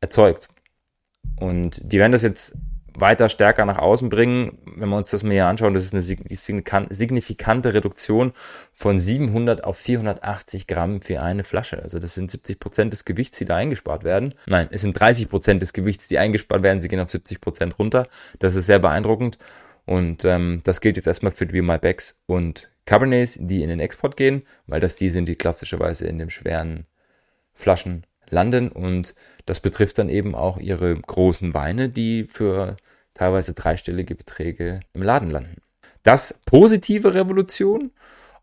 erzeugt. 0.00 0.48
Und 1.38 1.80
die 1.82 1.98
werden 1.98 2.12
das 2.12 2.22
jetzt 2.22 2.54
weiter 2.94 3.28
stärker 3.28 3.64
nach 3.64 3.78
außen 3.78 4.08
bringen. 4.08 4.58
Wenn 4.76 4.88
wir 4.88 4.96
uns 4.96 5.10
das 5.10 5.22
mal 5.22 5.32
hier 5.32 5.46
anschauen, 5.46 5.74
das 5.74 5.84
ist 5.84 5.94
eine 5.94 6.02
signifikante 6.02 7.74
Reduktion 7.74 8.32
von 8.72 8.98
700 8.98 9.64
auf 9.64 9.76
480 9.78 10.66
Gramm 10.66 11.00
für 11.00 11.20
eine 11.22 11.44
Flasche. 11.44 11.82
Also 11.82 11.98
das 11.98 12.14
sind 12.14 12.30
70 12.30 12.58
Prozent 12.58 12.92
des 12.92 13.04
Gewichts, 13.04 13.38
die 13.38 13.44
da 13.44 13.56
eingespart 13.56 14.04
werden. 14.04 14.34
Nein, 14.46 14.68
es 14.70 14.80
sind 14.80 14.98
30 14.98 15.28
Prozent 15.28 15.62
des 15.62 15.72
Gewichts, 15.72 16.08
die 16.08 16.18
eingespart 16.18 16.62
werden. 16.62 16.80
Sie 16.80 16.88
gehen 16.88 17.00
auf 17.00 17.10
70 17.10 17.40
Prozent 17.40 17.78
runter. 17.78 18.06
Das 18.38 18.56
ist 18.56 18.66
sehr 18.66 18.78
beeindruckend. 18.78 19.38
Und 19.90 20.24
ähm, 20.24 20.60
das 20.62 20.80
gilt 20.80 20.96
jetzt 20.96 21.08
erstmal 21.08 21.32
für 21.32 21.46
die 21.46 21.60
Malbecs 21.60 22.16
und 22.26 22.70
Cabernets, 22.86 23.38
die 23.40 23.64
in 23.64 23.70
den 23.70 23.80
Export 23.80 24.16
gehen, 24.16 24.44
weil 24.68 24.78
das 24.78 24.94
die 24.94 25.10
sind, 25.10 25.26
die 25.26 25.34
klassischerweise 25.34 26.06
in 26.06 26.16
den 26.16 26.30
schweren 26.30 26.86
Flaschen 27.54 28.06
landen 28.28 28.68
und 28.68 29.16
das 29.46 29.58
betrifft 29.58 29.98
dann 29.98 30.08
eben 30.08 30.36
auch 30.36 30.58
ihre 30.58 30.94
großen 30.94 31.54
Weine, 31.54 31.88
die 31.88 32.24
für 32.24 32.76
teilweise 33.14 33.52
dreistellige 33.52 34.14
Beträge 34.14 34.78
im 34.92 35.02
Laden 35.02 35.28
landen. 35.28 35.56
Das 36.04 36.38
positive 36.46 37.12
Revolution 37.12 37.90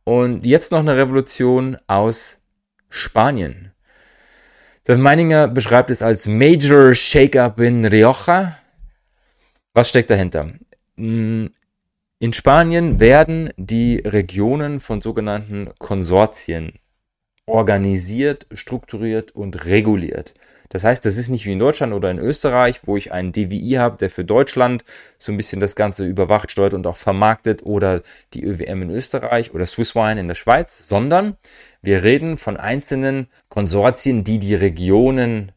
und 0.04 0.46
jetzt 0.46 0.74
noch 0.74 0.80
eine 0.80 0.98
Revolution 0.98 1.78
aus 1.88 2.40
Spanien. 2.90 3.72
Der 4.86 4.98
Meininger 4.98 5.48
beschreibt 5.48 5.92
es 5.92 6.02
als 6.02 6.28
Major 6.28 6.94
Shake-up 6.94 7.58
in 7.62 7.86
Rioja. 7.86 8.58
Was 9.74 9.88
steckt 9.88 10.10
dahinter? 10.10 10.52
In 10.98 11.54
Spanien 12.32 13.00
werden 13.00 13.52
die 13.56 13.98
Regionen 13.98 14.80
von 14.80 15.00
sogenannten 15.00 15.70
Konsortien 15.78 16.74
organisiert, 17.46 18.48
strukturiert 18.52 19.32
und 19.32 19.66
reguliert. 19.66 20.34
Das 20.70 20.84
heißt, 20.84 21.06
das 21.06 21.18
ist 21.18 21.30
nicht 21.30 21.46
wie 21.46 21.54
in 21.54 21.60
Deutschland 21.60 21.94
oder 21.94 22.12
in 22.12 22.20
Österreich, 22.20 22.82
wo 22.86 22.98
ich 22.98 23.14
einen 23.14 23.32
DWI 23.32 23.76
habe, 23.78 23.98
der 23.98 24.10
für 24.10 24.26
Deutschland 24.26 24.84
so 25.18 25.32
ein 25.32 25.38
bisschen 25.38 25.62
das 25.62 25.76
Ganze 25.76 26.06
überwacht, 26.06 26.52
steuert 26.52 26.74
und 26.74 26.86
auch 26.88 26.98
vermarktet 26.98 27.64
oder 27.64 28.02
die 28.34 28.44
ÖWM 28.44 28.82
in 28.82 28.90
Österreich 28.90 29.54
oder 29.54 29.66
Swiss 29.66 29.96
Wine 29.96 30.20
in 30.20 30.28
der 30.28 30.36
Schweiz, 30.36 30.90
sondern 30.90 31.38
wir 31.82 32.04
reden 32.04 32.38
von 32.38 32.58
einzelnen 32.58 33.28
Konsortien, 33.48 34.26
die 34.26 34.40
die 34.40 34.56
Regionen, 34.56 35.54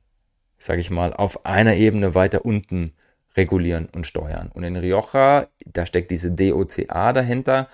sage 0.59 0.81
ich 0.81 0.91
mal, 0.91 1.13
auf 1.13 1.45
einer 1.45 1.75
Ebene 1.75 2.15
weiter 2.15 2.45
unten 2.45 2.93
regulieren 3.37 3.89
und 3.95 4.07
steuern. 4.07 4.51
Und 4.53 4.65
in 4.65 4.77
Rioja, 4.77 5.49
da 5.67 5.87
steckt 5.87 6.11
diese 6.11 6.31
DOCA 6.31 7.13
dahinter, 7.13 7.69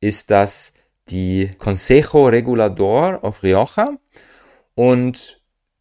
ist 0.00 0.30
das 0.30 0.72
die 1.10 1.50
Consejo 1.58 2.28
Regulador 2.28 3.22
of 3.22 3.42
Rioja 3.42 3.96
und 4.74 5.40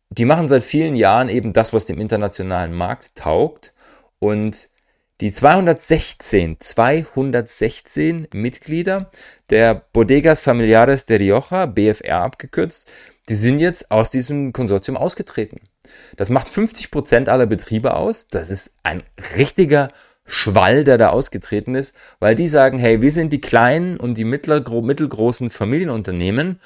die 0.09 0.25
machen 0.25 0.47
seit 0.47 0.63
vielen 0.63 0.95
Jahren 0.95 1.29
eben 1.29 1.53
das, 1.53 1.73
was 1.73 1.85
dem 1.85 1.99
internationalen 1.99 2.73
Markt 2.73 3.15
taugt 3.15 3.73
und 4.19 4.69
die 5.19 5.31
216, 5.31 6.57
216 6.59 8.27
Mitglieder 8.31 9.09
der 9.49 9.73
Bodegas 9.91 10.41
Familiares 10.41 11.05
de 11.05 11.17
Rioja, 11.17 11.65
BFR 11.65 12.21
abgekürzt, 12.21 12.87
die 13.27 13.35
sind 13.35 13.59
jetzt 13.59 13.91
aus 13.91 14.09
diesem 14.09 14.53
Konsortium 14.53 14.95
ausgetreten. 14.95 15.59
Das 16.15 16.29
macht 16.29 16.47
50 16.47 16.91
Prozent 16.91 17.29
aller 17.29 17.45
Betriebe 17.45 17.95
aus. 17.95 18.27
Das 18.27 18.49
ist 18.49 18.71
ein 18.83 19.03
richtiger 19.35 19.89
Schwall, 20.25 20.83
der 20.83 20.97
da 20.97 21.09
ausgetreten 21.09 21.75
ist, 21.75 21.95
weil 22.19 22.35
die 22.35 22.47
sagen, 22.47 22.77
hey, 22.77 23.01
wir 23.01 23.11
sind 23.11 23.31
die 23.31 23.41
kleinen 23.41 23.97
und 23.97 24.17
die 24.17 24.25
mittelgroßen 24.25 25.49
Familienunternehmen 25.49 26.59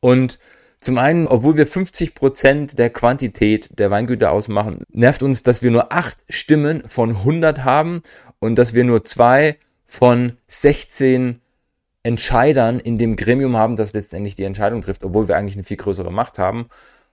und 0.00 0.38
zum 0.80 0.98
einen, 0.98 1.26
obwohl 1.26 1.56
wir 1.56 1.66
50 1.66 2.14
Prozent 2.14 2.78
der 2.78 2.90
Quantität 2.90 3.78
der 3.78 3.90
Weingüter 3.90 4.30
ausmachen, 4.30 4.76
nervt 4.92 5.22
uns, 5.22 5.42
dass 5.42 5.62
wir 5.62 5.70
nur 5.70 5.92
8 5.92 6.18
Stimmen 6.28 6.82
von 6.86 7.10
100 7.10 7.64
haben 7.64 8.02
und 8.38 8.56
dass 8.56 8.74
wir 8.74 8.84
nur 8.84 9.02
zwei 9.02 9.56
von 9.86 10.36
16 10.48 11.40
Entscheidern 12.02 12.78
in 12.78 12.98
dem 12.98 13.16
Gremium 13.16 13.56
haben, 13.56 13.74
das 13.74 13.94
letztendlich 13.94 14.34
die 14.34 14.44
Entscheidung 14.44 14.82
trifft, 14.82 15.02
obwohl 15.02 15.28
wir 15.28 15.36
eigentlich 15.36 15.56
eine 15.56 15.64
viel 15.64 15.76
größere 15.76 16.12
Macht 16.12 16.38
haben. 16.38 16.68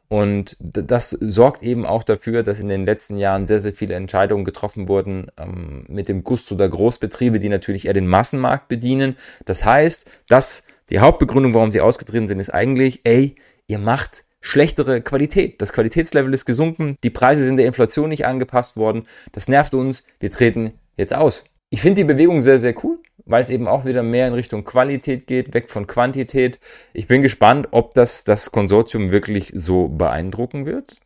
Und 0.10 0.58
das 0.60 1.10
sorgt 1.10 1.64
eben 1.64 1.86
auch 1.86 2.04
dafür, 2.04 2.44
dass 2.44 2.60
in 2.60 2.68
den 2.68 2.86
letzten 2.86 3.18
Jahren 3.18 3.46
sehr, 3.46 3.60
sehr 3.60 3.74
viele 3.74 3.96
Entscheidungen 3.96 4.46
getroffen 4.46 4.88
wurden 4.88 5.28
ähm, 5.38 5.86
mit 5.88 6.08
dem 6.08 6.24
Gusto 6.24 6.56
der 6.56 6.70
Großbetriebe, 6.70 7.40
die 7.40 7.50
natürlich 7.50 7.88
eher 7.88 7.94
den 7.94 8.08
Massenmarkt 8.08 8.68
bedienen. 8.68 9.16
Das 9.46 9.66
heißt, 9.66 10.12
dass 10.28 10.64
die 10.90 11.00
Hauptbegründung, 11.00 11.54
warum 11.54 11.72
sie 11.72 11.82
ausgetreten 11.82 12.28
sind, 12.28 12.40
ist 12.40 12.54
eigentlich, 12.54 13.02
ey, 13.06 13.36
ihr 13.68 13.80
macht 13.80 14.24
schlechtere 14.40 15.02
Qualität. 15.02 15.62
Das 15.62 15.74
Qualitätslevel 15.74 16.34
ist 16.34 16.46
gesunken, 16.46 16.98
die 17.04 17.10
Preise 17.10 17.44
sind 17.46 17.58
der 17.58 17.66
Inflation 17.66 18.10
nicht 18.10 18.28
angepasst 18.28 18.78
worden. 18.78 19.08
Das 19.32 19.48
nervt 19.48 19.74
uns, 19.74 20.04
wir 20.20 20.30
treten 20.30 20.74
jetzt 20.98 21.16
aus. 21.16 21.46
Ich 21.74 21.82
finde 21.82 22.02
die 22.02 22.04
Bewegung 22.04 22.40
sehr, 22.42 22.60
sehr 22.60 22.76
cool 22.84 23.00
weil 23.26 23.42
es 23.42 23.50
eben 23.50 23.68
auch 23.68 23.86
wieder 23.86 24.04
mehr 24.04 24.28
in 24.28 24.34
Richtung 24.34 24.64
Qualität 24.64 25.28
geht, 25.28 25.54
weg 25.54 25.70
von 25.70 25.88
Quantität. 25.88 26.60
Ich 26.94 27.08
bin 27.08 27.22
gespannt, 27.22 27.70
ob 27.72 27.94
das 27.94 28.24
das 28.24 28.52
Konsortium 28.52 29.12
wirklich 29.12 29.54
so 29.56 29.88
beeindrucken 29.88 30.66
wird. 30.66 30.98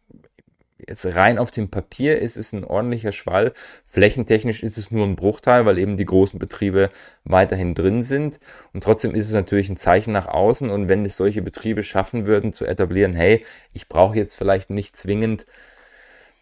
Jetzt 0.88 1.06
rein 1.08 1.38
auf 1.38 1.52
dem 1.52 1.70
Papier 1.70 2.20
ist 2.20 2.38
es 2.38 2.54
ein 2.54 2.64
ordentlicher 2.64 3.12
Schwall. 3.12 3.52
Flächentechnisch 3.86 4.64
ist 4.64 4.78
es 4.78 4.92
nur 4.92 5.06
ein 5.06 5.16
Bruchteil, 5.16 5.66
weil 5.66 5.80
eben 5.80 5.98
die 5.98 6.06
großen 6.06 6.40
Betriebe 6.40 6.92
weiterhin 7.24 7.74
drin 7.74 8.04
sind. 8.04 8.40
Und 8.74 8.84
trotzdem 8.84 9.14
ist 9.14 9.28
es 9.28 9.34
natürlich 9.34 9.70
ein 9.70 9.76
Zeichen 9.76 10.14
nach 10.14 10.28
außen. 10.28 10.70
Und 10.70 10.88
wenn 10.88 11.04
es 11.04 11.18
solche 11.18 11.42
Betriebe 11.42 11.82
schaffen 11.84 12.26
würden 12.26 12.54
zu 12.54 12.66
etablieren, 12.66 13.16
hey, 13.16 13.44
ich 13.74 13.90
brauche 13.90 14.16
jetzt 14.16 14.36
vielleicht 14.36 14.70
nicht 14.70 14.96
zwingend 14.96 15.46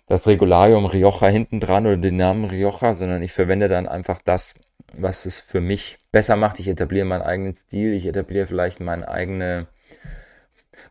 das 0.08 0.28
Regularium 0.28 0.86
Rioja 0.86 1.28
hinten 1.28 1.60
dran 1.60 1.88
oder 1.88 1.98
den 1.98 2.18
Namen 2.18 2.46
Rioja, 2.46 2.94
sondern 2.94 3.24
ich 3.24 3.32
verwende 3.32 3.68
dann 3.68 3.88
einfach 3.88 4.20
das, 4.24 4.54
was 4.94 5.26
es 5.26 5.40
für 5.40 5.62
mich 5.62 5.98
besser 6.12 6.36
macht. 6.36 6.60
Ich 6.60 6.68
etabliere 6.68 7.06
meinen 7.06 7.24
eigenen 7.24 7.56
Stil, 7.56 7.94
ich 7.94 8.06
etabliere 8.06 8.46
vielleicht 8.46 8.80
meine 8.80 9.08
eigene, 9.08 9.68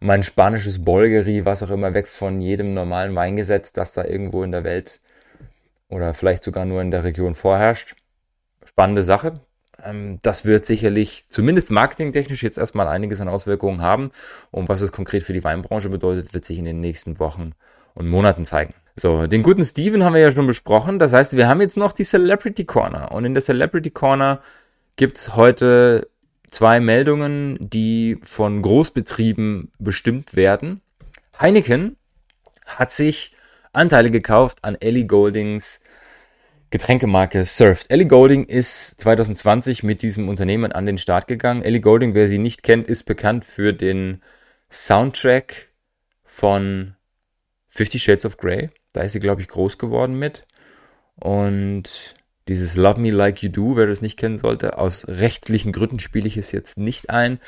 mein 0.00 0.22
spanisches 0.22 0.84
Bolgeri, 0.84 1.44
was 1.44 1.62
auch 1.62 1.70
immer, 1.70 1.94
weg 1.94 2.08
von 2.08 2.40
jedem 2.40 2.74
normalen 2.74 3.14
Weingesetz, 3.14 3.72
das 3.72 3.92
da 3.92 4.04
irgendwo 4.04 4.42
in 4.42 4.52
der 4.52 4.64
Welt 4.64 5.00
oder 5.88 6.12
vielleicht 6.14 6.42
sogar 6.42 6.64
nur 6.64 6.82
in 6.82 6.90
der 6.90 7.04
Region 7.04 7.34
vorherrscht. 7.34 7.94
Spannende 8.64 9.04
Sache. 9.04 9.40
Ähm, 9.84 10.18
das 10.22 10.44
wird 10.44 10.64
sicherlich 10.64 11.28
zumindest 11.28 11.70
marketingtechnisch 11.70 12.42
jetzt 12.42 12.58
erstmal 12.58 12.88
einiges 12.88 13.20
an 13.20 13.28
Auswirkungen 13.28 13.82
haben. 13.82 14.10
Und 14.50 14.68
was 14.68 14.80
es 14.80 14.90
konkret 14.90 15.22
für 15.22 15.34
die 15.34 15.44
Weinbranche 15.44 15.90
bedeutet, 15.90 16.34
wird 16.34 16.44
sich 16.44 16.58
in 16.58 16.64
den 16.64 16.80
nächsten 16.80 17.20
Wochen 17.20 17.52
und 17.94 18.08
Monaten 18.08 18.44
zeigen. 18.44 18.74
So, 18.96 19.26
den 19.26 19.42
guten 19.42 19.64
Steven 19.64 20.04
haben 20.04 20.14
wir 20.14 20.20
ja 20.20 20.30
schon 20.30 20.46
besprochen. 20.46 20.98
Das 20.98 21.12
heißt, 21.12 21.36
wir 21.36 21.48
haben 21.48 21.60
jetzt 21.60 21.76
noch 21.76 21.92
die 21.92 22.04
Celebrity 22.04 22.64
Corner. 22.64 23.10
Und 23.12 23.24
in 23.24 23.34
der 23.34 23.42
Celebrity 23.42 23.90
Corner 23.90 24.40
gibt 24.96 25.16
es 25.16 25.34
heute 25.34 26.08
zwei 26.50 26.78
Meldungen, 26.78 27.58
die 27.60 28.18
von 28.22 28.62
Großbetrieben 28.62 29.72
bestimmt 29.78 30.36
werden. 30.36 30.80
Heineken 31.40 31.96
hat 32.64 32.92
sich 32.92 33.32
Anteile 33.72 34.10
gekauft 34.10 34.58
an 34.62 34.76
Ellie 34.80 35.06
Goldings 35.06 35.80
Getränkemarke 36.70 37.44
Surft. 37.44 37.90
Ellie 37.92 38.08
Golding 38.08 38.44
ist 38.44 39.00
2020 39.00 39.84
mit 39.84 40.02
diesem 40.02 40.28
Unternehmen 40.28 40.72
an 40.72 40.86
den 40.86 40.98
Start 40.98 41.28
gegangen. 41.28 41.62
Ellie 41.62 41.80
Golding, 41.80 42.14
wer 42.14 42.26
sie 42.26 42.38
nicht 42.38 42.64
kennt, 42.64 42.88
ist 42.88 43.04
bekannt 43.04 43.44
für 43.44 43.72
den 43.72 44.20
Soundtrack 44.70 45.68
von 46.24 46.96
Fifty 47.68 48.00
Shades 48.00 48.26
of 48.26 48.38
Grey. 48.38 48.70
Da 48.94 49.02
ist 49.02 49.12
sie, 49.12 49.20
glaube 49.20 49.42
ich, 49.42 49.48
groß 49.48 49.76
geworden 49.76 50.18
mit. 50.18 50.46
Und 51.16 52.14
dieses 52.48 52.76
Love 52.76 53.00
Me 53.00 53.10
Like 53.10 53.42
You 53.42 53.50
Do, 53.50 53.76
wer 53.76 53.86
das 53.86 54.00
nicht 54.00 54.18
kennen 54.18 54.38
sollte, 54.38 54.78
aus 54.78 55.06
rechtlichen 55.08 55.72
Gründen 55.72 55.98
spiele 55.98 56.26
ich 56.26 56.38
es 56.38 56.52
jetzt 56.52 56.78
nicht 56.78 57.10
ein. 57.10 57.40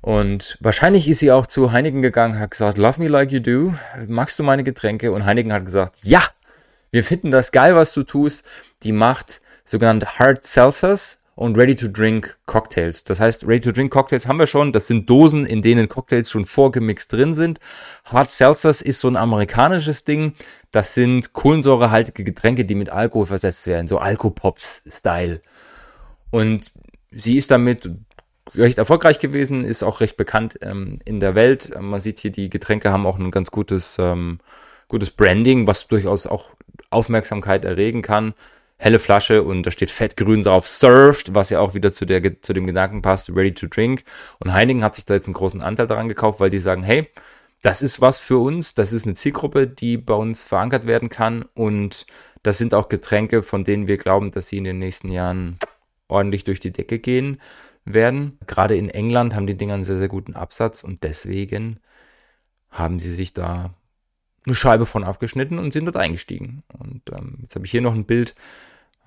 Und 0.00 0.56
wahrscheinlich 0.60 1.08
ist 1.08 1.18
sie 1.18 1.32
auch 1.32 1.46
zu 1.46 1.72
Heineken 1.72 2.00
gegangen, 2.00 2.38
hat 2.38 2.52
gesagt, 2.52 2.78
Love 2.78 3.02
Me 3.02 3.08
Like 3.08 3.32
You 3.32 3.40
Do, 3.40 3.74
magst 4.06 4.38
du 4.38 4.42
meine 4.42 4.64
Getränke? 4.64 5.12
Und 5.12 5.26
Heineken 5.26 5.52
hat 5.52 5.64
gesagt, 5.64 5.98
ja, 6.04 6.22
wir 6.90 7.04
finden 7.04 7.30
das 7.30 7.52
geil, 7.52 7.74
was 7.74 7.92
du 7.92 8.02
tust. 8.02 8.44
Die 8.82 8.92
macht 8.92 9.40
sogenannte 9.64 10.18
Hard 10.18 10.44
Seltzers 10.44 11.19
und 11.34 11.56
Ready-to-Drink 11.56 12.38
Cocktails. 12.46 13.04
Das 13.04 13.20
heißt, 13.20 13.46
Ready-to-Drink 13.46 13.90
Cocktails 13.90 14.26
haben 14.26 14.38
wir 14.38 14.46
schon. 14.46 14.72
Das 14.72 14.86
sind 14.86 15.08
Dosen, 15.08 15.46
in 15.46 15.62
denen 15.62 15.88
Cocktails 15.88 16.30
schon 16.30 16.44
vorgemixt 16.44 17.12
drin 17.12 17.34
sind. 17.34 17.60
Hard 18.04 18.28
Seltzers 18.28 18.82
ist 18.82 19.00
so 19.00 19.08
ein 19.08 19.16
amerikanisches 19.16 20.04
Ding. 20.04 20.34
Das 20.70 20.94
sind 20.94 21.32
kohlensäurehaltige 21.32 22.24
Getränke, 22.24 22.64
die 22.64 22.74
mit 22.74 22.90
Alkohol 22.90 23.26
versetzt 23.26 23.66
werden. 23.66 23.86
So 23.86 23.98
Alkopops-Style. 23.98 25.40
Und 26.30 26.72
sie 27.10 27.36
ist 27.36 27.50
damit 27.50 27.90
recht 28.54 28.78
erfolgreich 28.78 29.18
gewesen, 29.18 29.64
ist 29.64 29.82
auch 29.82 30.00
recht 30.00 30.16
bekannt 30.16 30.58
ähm, 30.62 30.98
in 31.04 31.20
der 31.20 31.34
Welt. 31.34 31.72
Man 31.80 32.00
sieht 32.00 32.18
hier, 32.18 32.32
die 32.32 32.50
Getränke 32.50 32.92
haben 32.92 33.06
auch 33.06 33.18
ein 33.18 33.30
ganz 33.30 33.50
gutes, 33.50 33.96
ähm, 33.98 34.40
gutes 34.88 35.10
Branding, 35.10 35.66
was 35.66 35.86
durchaus 35.88 36.26
auch 36.26 36.50
Aufmerksamkeit 36.90 37.64
erregen 37.64 38.02
kann 38.02 38.34
helle 38.80 38.98
Flasche 38.98 39.42
und 39.42 39.64
da 39.64 39.70
steht 39.70 39.90
fettgrün 39.90 40.42
drauf 40.42 40.66
served, 40.66 41.34
was 41.34 41.50
ja 41.50 41.60
auch 41.60 41.74
wieder 41.74 41.92
zu, 41.92 42.06
der, 42.06 42.40
zu 42.40 42.54
dem 42.54 42.66
Gedanken 42.66 43.02
passt, 43.02 43.28
ready 43.28 43.52
to 43.52 43.66
drink. 43.66 44.04
Und 44.38 44.54
Heineken 44.54 44.82
hat 44.82 44.94
sich 44.94 45.04
da 45.04 45.12
jetzt 45.12 45.26
einen 45.26 45.34
großen 45.34 45.60
Anteil 45.60 45.86
daran 45.86 46.08
gekauft, 46.08 46.40
weil 46.40 46.48
die 46.48 46.58
sagen, 46.58 46.82
hey, 46.82 47.06
das 47.60 47.82
ist 47.82 48.00
was 48.00 48.20
für 48.20 48.38
uns, 48.38 48.72
das 48.72 48.94
ist 48.94 49.04
eine 49.04 49.14
Zielgruppe, 49.14 49.66
die 49.66 49.98
bei 49.98 50.14
uns 50.14 50.44
verankert 50.44 50.86
werden 50.86 51.10
kann 51.10 51.44
und 51.54 52.06
das 52.42 52.56
sind 52.56 52.72
auch 52.72 52.88
Getränke, 52.88 53.42
von 53.42 53.64
denen 53.64 53.86
wir 53.86 53.98
glauben, 53.98 54.30
dass 54.30 54.48
sie 54.48 54.56
in 54.56 54.64
den 54.64 54.78
nächsten 54.78 55.12
Jahren 55.12 55.58
ordentlich 56.08 56.44
durch 56.44 56.58
die 56.58 56.72
Decke 56.72 56.98
gehen 56.98 57.38
werden. 57.84 58.38
Gerade 58.46 58.76
in 58.76 58.88
England 58.88 59.34
haben 59.34 59.46
die 59.46 59.58
Dinger 59.58 59.74
einen 59.74 59.84
sehr, 59.84 59.98
sehr 59.98 60.08
guten 60.08 60.34
Absatz 60.34 60.82
und 60.82 61.04
deswegen 61.04 61.80
haben 62.70 62.98
sie 62.98 63.12
sich 63.12 63.34
da 63.34 63.74
eine 64.46 64.54
Scheibe 64.54 64.86
von 64.86 65.04
abgeschnitten 65.04 65.58
und 65.58 65.74
sind 65.74 65.84
dort 65.84 65.96
eingestiegen. 65.96 66.62
Und 66.78 67.02
ähm, 67.12 67.40
jetzt 67.42 67.56
habe 67.56 67.66
ich 67.66 67.70
hier 67.70 67.82
noch 67.82 67.92
ein 67.92 68.06
Bild 68.06 68.34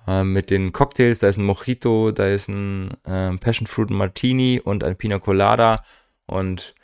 äh, 0.06 0.24
mit 0.24 0.50
den 0.50 0.72
Cocktails. 0.72 1.18
Da 1.18 1.28
ist 1.28 1.38
ein 1.38 1.44
Mojito, 1.44 2.12
da 2.12 2.26
ist 2.28 2.48
ein 2.48 2.90
äh, 3.04 3.36
Passion 3.38 3.66
Fruit 3.66 3.90
Martini 3.90 4.60
und 4.62 4.84
ein 4.84 4.96
Pina 4.96 5.18
Colada. 5.18 5.82
Und 6.26 6.74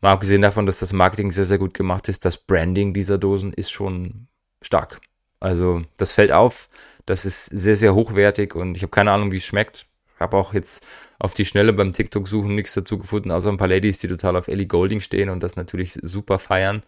mal 0.00 0.12
abgesehen 0.12 0.42
davon, 0.42 0.66
dass 0.66 0.78
das 0.78 0.92
Marketing 0.92 1.30
sehr, 1.30 1.44
sehr 1.44 1.58
gut 1.58 1.74
gemacht 1.74 2.08
ist, 2.08 2.24
das 2.24 2.36
Branding 2.36 2.92
dieser 2.92 3.18
Dosen 3.18 3.52
ist 3.52 3.70
schon 3.70 4.28
stark. 4.62 5.00
Also 5.40 5.82
das 5.96 6.12
fällt 6.12 6.32
auf, 6.32 6.68
das 7.06 7.24
ist 7.24 7.46
sehr, 7.46 7.76
sehr 7.76 7.94
hochwertig 7.94 8.54
und 8.54 8.74
ich 8.76 8.82
habe 8.82 8.90
keine 8.90 9.10
Ahnung, 9.10 9.32
wie 9.32 9.38
es 9.38 9.44
schmeckt. 9.44 9.86
Habe 10.18 10.36
auch 10.36 10.52
jetzt 10.52 10.86
auf 11.18 11.32
die 11.32 11.46
Schnelle 11.46 11.72
beim 11.72 11.92
TikTok-Suchen 11.92 12.54
nichts 12.54 12.74
dazu 12.74 12.98
gefunden, 12.98 13.30
außer 13.30 13.48
ein 13.48 13.56
paar 13.56 13.68
Ladies, 13.68 13.98
die 13.98 14.08
total 14.08 14.36
auf 14.36 14.48
Ellie 14.48 14.66
Golding 14.66 15.00
stehen 15.00 15.30
und 15.30 15.42
das 15.42 15.56
natürlich 15.56 15.98
super 16.02 16.38
feiern. 16.38 16.82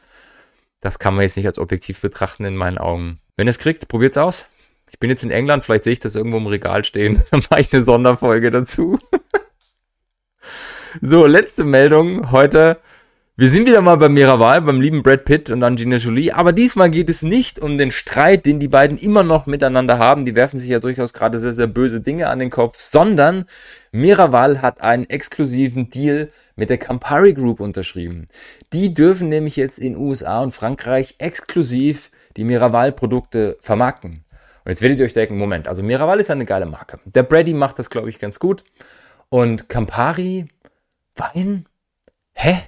Das 0.80 0.98
kann 0.98 1.14
man 1.14 1.22
jetzt 1.22 1.36
nicht 1.36 1.46
als 1.46 1.58
objektiv 1.58 2.02
betrachten 2.02 2.44
in 2.44 2.56
meinen 2.56 2.76
Augen. 2.76 3.20
Wenn 3.36 3.46
ihr 3.46 3.50
es 3.50 3.58
kriegt, 3.58 3.88
probiert's 3.88 4.18
aus. 4.18 4.44
Ich 4.92 4.98
bin 4.98 5.10
jetzt 5.10 5.24
in 5.24 5.30
England, 5.30 5.64
vielleicht 5.64 5.84
sehe 5.84 5.94
ich 5.94 6.00
das 6.00 6.14
irgendwo 6.14 6.36
im 6.36 6.46
Regal 6.46 6.84
stehen. 6.84 7.22
Dann 7.30 7.42
mache 7.50 7.60
ich 7.60 7.72
eine 7.72 7.82
Sonderfolge 7.82 8.50
dazu. 8.50 8.98
so, 11.00 11.26
letzte 11.26 11.64
Meldung 11.64 12.30
heute. 12.30 12.78
Wir 13.34 13.48
sind 13.48 13.66
wieder 13.66 13.80
mal 13.80 13.96
bei 13.96 14.10
Miraval, 14.10 14.60
beim 14.60 14.82
lieben 14.82 15.02
Brad 15.02 15.24
Pitt 15.24 15.50
und 15.50 15.62
Angelina 15.62 15.96
Jolie, 15.96 16.32
aber 16.32 16.52
diesmal 16.52 16.90
geht 16.90 17.08
es 17.08 17.22
nicht 17.22 17.58
um 17.58 17.78
den 17.78 17.90
Streit, 17.90 18.44
den 18.44 18.60
die 18.60 18.68
beiden 18.68 18.98
immer 18.98 19.22
noch 19.22 19.46
miteinander 19.46 19.98
haben. 19.98 20.26
Die 20.26 20.36
werfen 20.36 20.60
sich 20.60 20.68
ja 20.68 20.80
durchaus 20.80 21.14
gerade 21.14 21.40
sehr, 21.40 21.54
sehr 21.54 21.66
böse 21.66 22.02
Dinge 22.02 22.28
an 22.28 22.40
den 22.40 22.50
Kopf, 22.50 22.78
sondern 22.78 23.46
Miraval 23.90 24.60
hat 24.60 24.82
einen 24.82 25.08
exklusiven 25.08 25.88
Deal 25.88 26.30
mit 26.56 26.68
der 26.68 26.76
Campari 26.76 27.32
Group 27.32 27.60
unterschrieben. 27.60 28.28
Die 28.74 28.92
dürfen 28.92 29.30
nämlich 29.30 29.56
jetzt 29.56 29.78
in 29.78 29.96
USA 29.96 30.42
und 30.42 30.52
Frankreich 30.52 31.14
exklusiv 31.16 32.10
die 32.36 32.44
Miraval-Produkte 32.44 33.56
vermarkten. 33.62 34.24
Und 34.64 34.70
jetzt 34.70 34.82
werdet 34.82 35.00
ihr 35.00 35.06
euch 35.06 35.12
denken, 35.12 35.38
Moment, 35.38 35.68
also 35.68 35.82
Miraval 35.82 36.20
ist 36.20 36.30
eine 36.30 36.44
geile 36.44 36.66
Marke. 36.66 37.00
Der 37.04 37.22
Brady 37.22 37.52
macht 37.52 37.78
das, 37.78 37.90
glaube 37.90 38.10
ich, 38.10 38.18
ganz 38.18 38.38
gut. 38.38 38.64
Und 39.28 39.68
Campari, 39.68 40.48
Wein? 41.16 41.66
Hä? 42.32 42.62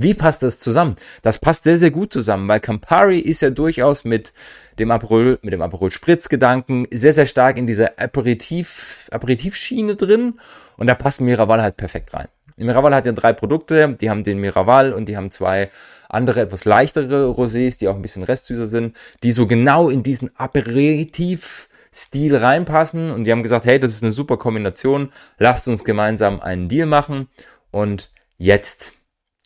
Wie 0.00 0.14
passt 0.14 0.44
das 0.44 0.60
zusammen? 0.60 0.94
Das 1.22 1.38
passt 1.38 1.64
sehr, 1.64 1.76
sehr 1.76 1.90
gut 1.90 2.12
zusammen, 2.12 2.48
weil 2.48 2.60
Campari 2.60 3.18
ist 3.18 3.42
ja 3.42 3.50
durchaus 3.50 4.04
mit 4.04 4.32
dem 4.78 4.92
Aperol, 4.92 5.40
mit 5.42 5.52
dem 5.52 5.60
Aperol 5.60 5.90
Spritz 5.90 6.28
Gedanken 6.28 6.86
sehr, 6.92 7.12
sehr 7.12 7.26
stark 7.26 7.58
in 7.58 7.66
dieser 7.66 7.98
Aperitif, 7.98 9.08
Aperitivschiene 9.10 9.96
drin 9.96 10.38
und 10.76 10.86
da 10.86 10.94
passt 10.94 11.20
Miraval 11.20 11.62
halt 11.62 11.76
perfekt 11.76 12.14
rein. 12.14 12.28
Miraval 12.56 12.94
hat 12.94 13.06
ja 13.06 13.12
drei 13.12 13.32
Produkte, 13.32 13.96
die 14.00 14.08
haben 14.08 14.22
den 14.22 14.38
Miraval 14.38 14.92
und 14.92 15.08
die 15.08 15.16
haben 15.16 15.30
zwei 15.30 15.68
andere 16.08 16.40
etwas 16.40 16.64
leichtere 16.64 17.30
Rosés, 17.30 17.78
die 17.78 17.88
auch 17.88 17.94
ein 17.94 18.02
bisschen 18.02 18.22
restsüßer 18.22 18.66
sind, 18.66 18.96
die 19.22 19.32
so 19.32 19.46
genau 19.46 19.88
in 19.88 20.02
diesen 20.02 20.34
Aperitiv-Stil 20.36 22.36
reinpassen 22.36 23.10
und 23.10 23.24
die 23.24 23.32
haben 23.32 23.42
gesagt, 23.42 23.66
hey, 23.66 23.78
das 23.78 23.92
ist 23.92 24.02
eine 24.02 24.12
super 24.12 24.36
Kombination, 24.36 25.12
lasst 25.38 25.68
uns 25.68 25.84
gemeinsam 25.84 26.40
einen 26.40 26.68
Deal 26.68 26.86
machen 26.86 27.28
und 27.70 28.10
jetzt 28.36 28.94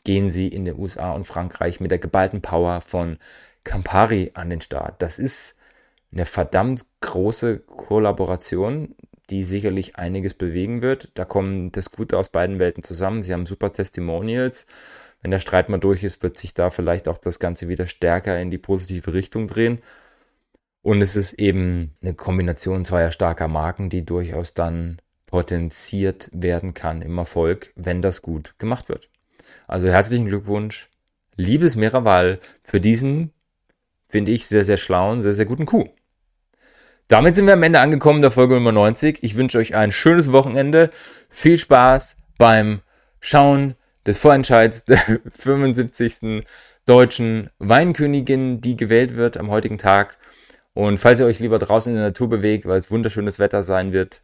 gehen 0.05 0.31
sie 0.31 0.49
in 0.49 0.65
den 0.65 0.79
USA 0.79 1.13
und 1.13 1.25
Frankreich 1.25 1.81
mit 1.81 1.91
der 1.91 1.99
geballten 1.99 2.43
Power 2.43 2.81
von 2.81 3.19
Campari 3.65 4.33
an 4.35 4.51
den 4.51 4.61
Start. 4.61 5.01
Das 5.03 5.19
ist 5.19 5.57
eine 6.13 6.27
verdammt 6.27 6.85
große 7.01 7.61
Kollaboration, 7.61 8.95
die 9.31 9.45
sicherlich 9.45 9.97
einiges 9.97 10.35
bewegen 10.35 10.83
wird. 10.83 11.11
Da 11.15 11.25
kommen 11.25 11.73
das 11.73 11.91
Gute 11.91 12.19
aus 12.19 12.29
beiden 12.29 12.59
Welten 12.59 12.83
zusammen. 12.83 13.23
Sie 13.23 13.33
haben 13.33 13.47
super 13.47 13.73
Testimonials 13.73 14.67
wenn 15.23 15.31
der 15.31 15.39
Streit 15.39 15.69
mal 15.69 15.79
durch 15.79 16.03
ist, 16.03 16.23
wird 16.23 16.37
sich 16.37 16.53
da 16.53 16.71
vielleicht 16.71 17.09
auch 17.09 17.19
das 17.19 17.39
Ganze 17.39 17.69
wieder 17.69 17.87
stärker 17.87 18.41
in 18.41 18.51
die 18.51 18.59
positive 18.59 19.15
Richtung 19.15 19.47
drehen. 19.47 19.79
Und 20.83 21.01
es 21.01 21.15
ist 21.15 21.35
eben 21.35 21.95
eine 22.03 22.15
Kombination 22.15 22.85
zweier 22.85 23.13
starker 23.13 23.47
Marken, 23.47 23.89
die 23.89 24.05
durchaus 24.05 24.53
dann 24.53 25.01
potenziert 25.27 26.29
werden 26.33 26.75
kann 26.75 27.03
im 27.03 27.17
Erfolg, 27.17 27.73
wenn 27.77 28.03
das 28.03 28.21
gut 28.21 28.59
gemacht 28.59 28.89
wird. 28.89 29.09
Also 29.69 29.89
herzlichen 29.89 30.27
Glückwunsch, 30.27 30.91
liebes 31.37 31.77
Miraval, 31.77 32.41
für 32.63 32.81
diesen, 32.81 33.33
finde 34.09 34.33
ich, 34.33 34.49
sehr, 34.49 34.65
sehr 34.65 34.77
schlauen, 34.77 35.23
sehr, 35.23 35.35
sehr 35.35 35.47
guten 35.47 35.67
Coup. 35.67 35.89
Damit 37.07 37.35
sind 37.37 37.47
wir 37.47 37.53
am 37.53 37.63
Ende 37.63 37.81
angekommen 37.81 38.23
der 38.23 38.31
Folge 38.31 38.55
Nummer 38.55 38.73
90. 38.73 39.23
Ich 39.23 39.37
wünsche 39.37 39.59
euch 39.59 39.77
ein 39.77 39.93
schönes 39.93 40.33
Wochenende. 40.33 40.91
Viel 41.29 41.59
Spaß 41.59 42.17
beim 42.39 42.81
Schauen 43.21 43.77
des 44.07 44.19
Vorentscheids 44.19 44.85
der 44.85 44.99
75. 45.31 46.45
deutschen 46.87 47.51
Weinkönigin, 47.59 48.61
die 48.61 48.77
gewählt 48.77 49.17
wird 49.17 49.37
am 49.37 49.51
heutigen 49.51 49.79
Tag. 49.79 50.19
Und 50.75 50.99
falls 50.99 51.21
ihr 51.21 51.27
euch 51.27 51.39
lieber 51.39 51.59
draußen 51.59 51.93
in 51.93 51.97
der 51.99 52.09
Natur 52.09 52.29
bewegt, 52.29 52.67
weil 52.67 52.79
es 52.79 52.91
wunderschönes 52.91 53.39
Wetter 53.39 53.63
sein 53.63 53.93
wird, 53.93 54.23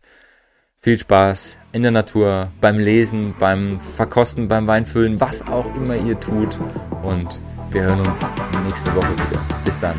viel 0.81 0.99
Spaß 0.99 1.59
in 1.73 1.83
der 1.83 1.91
Natur, 1.91 2.53
beim 2.61 2.79
Lesen, 2.79 3.35
beim 3.39 3.81
Verkosten, 3.81 4.49
beim 4.49 4.67
Weinfüllen, 4.67 5.21
was 5.21 5.47
auch 5.47 5.75
immer 5.77 5.97
ihr 5.97 6.19
tut. 6.19 6.59
Und 7.03 7.41
Wir 7.71 7.83
hören 7.83 8.01
uns 8.01 8.33
nächste 8.65 8.95
Woche 8.97 9.13
wieder. 9.13 9.45
Bis 9.65 9.79
dann. 9.79 9.95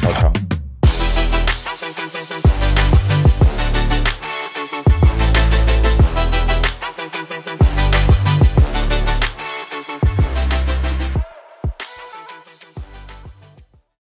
Ciao, 0.00 0.12
ciao. 0.12 0.53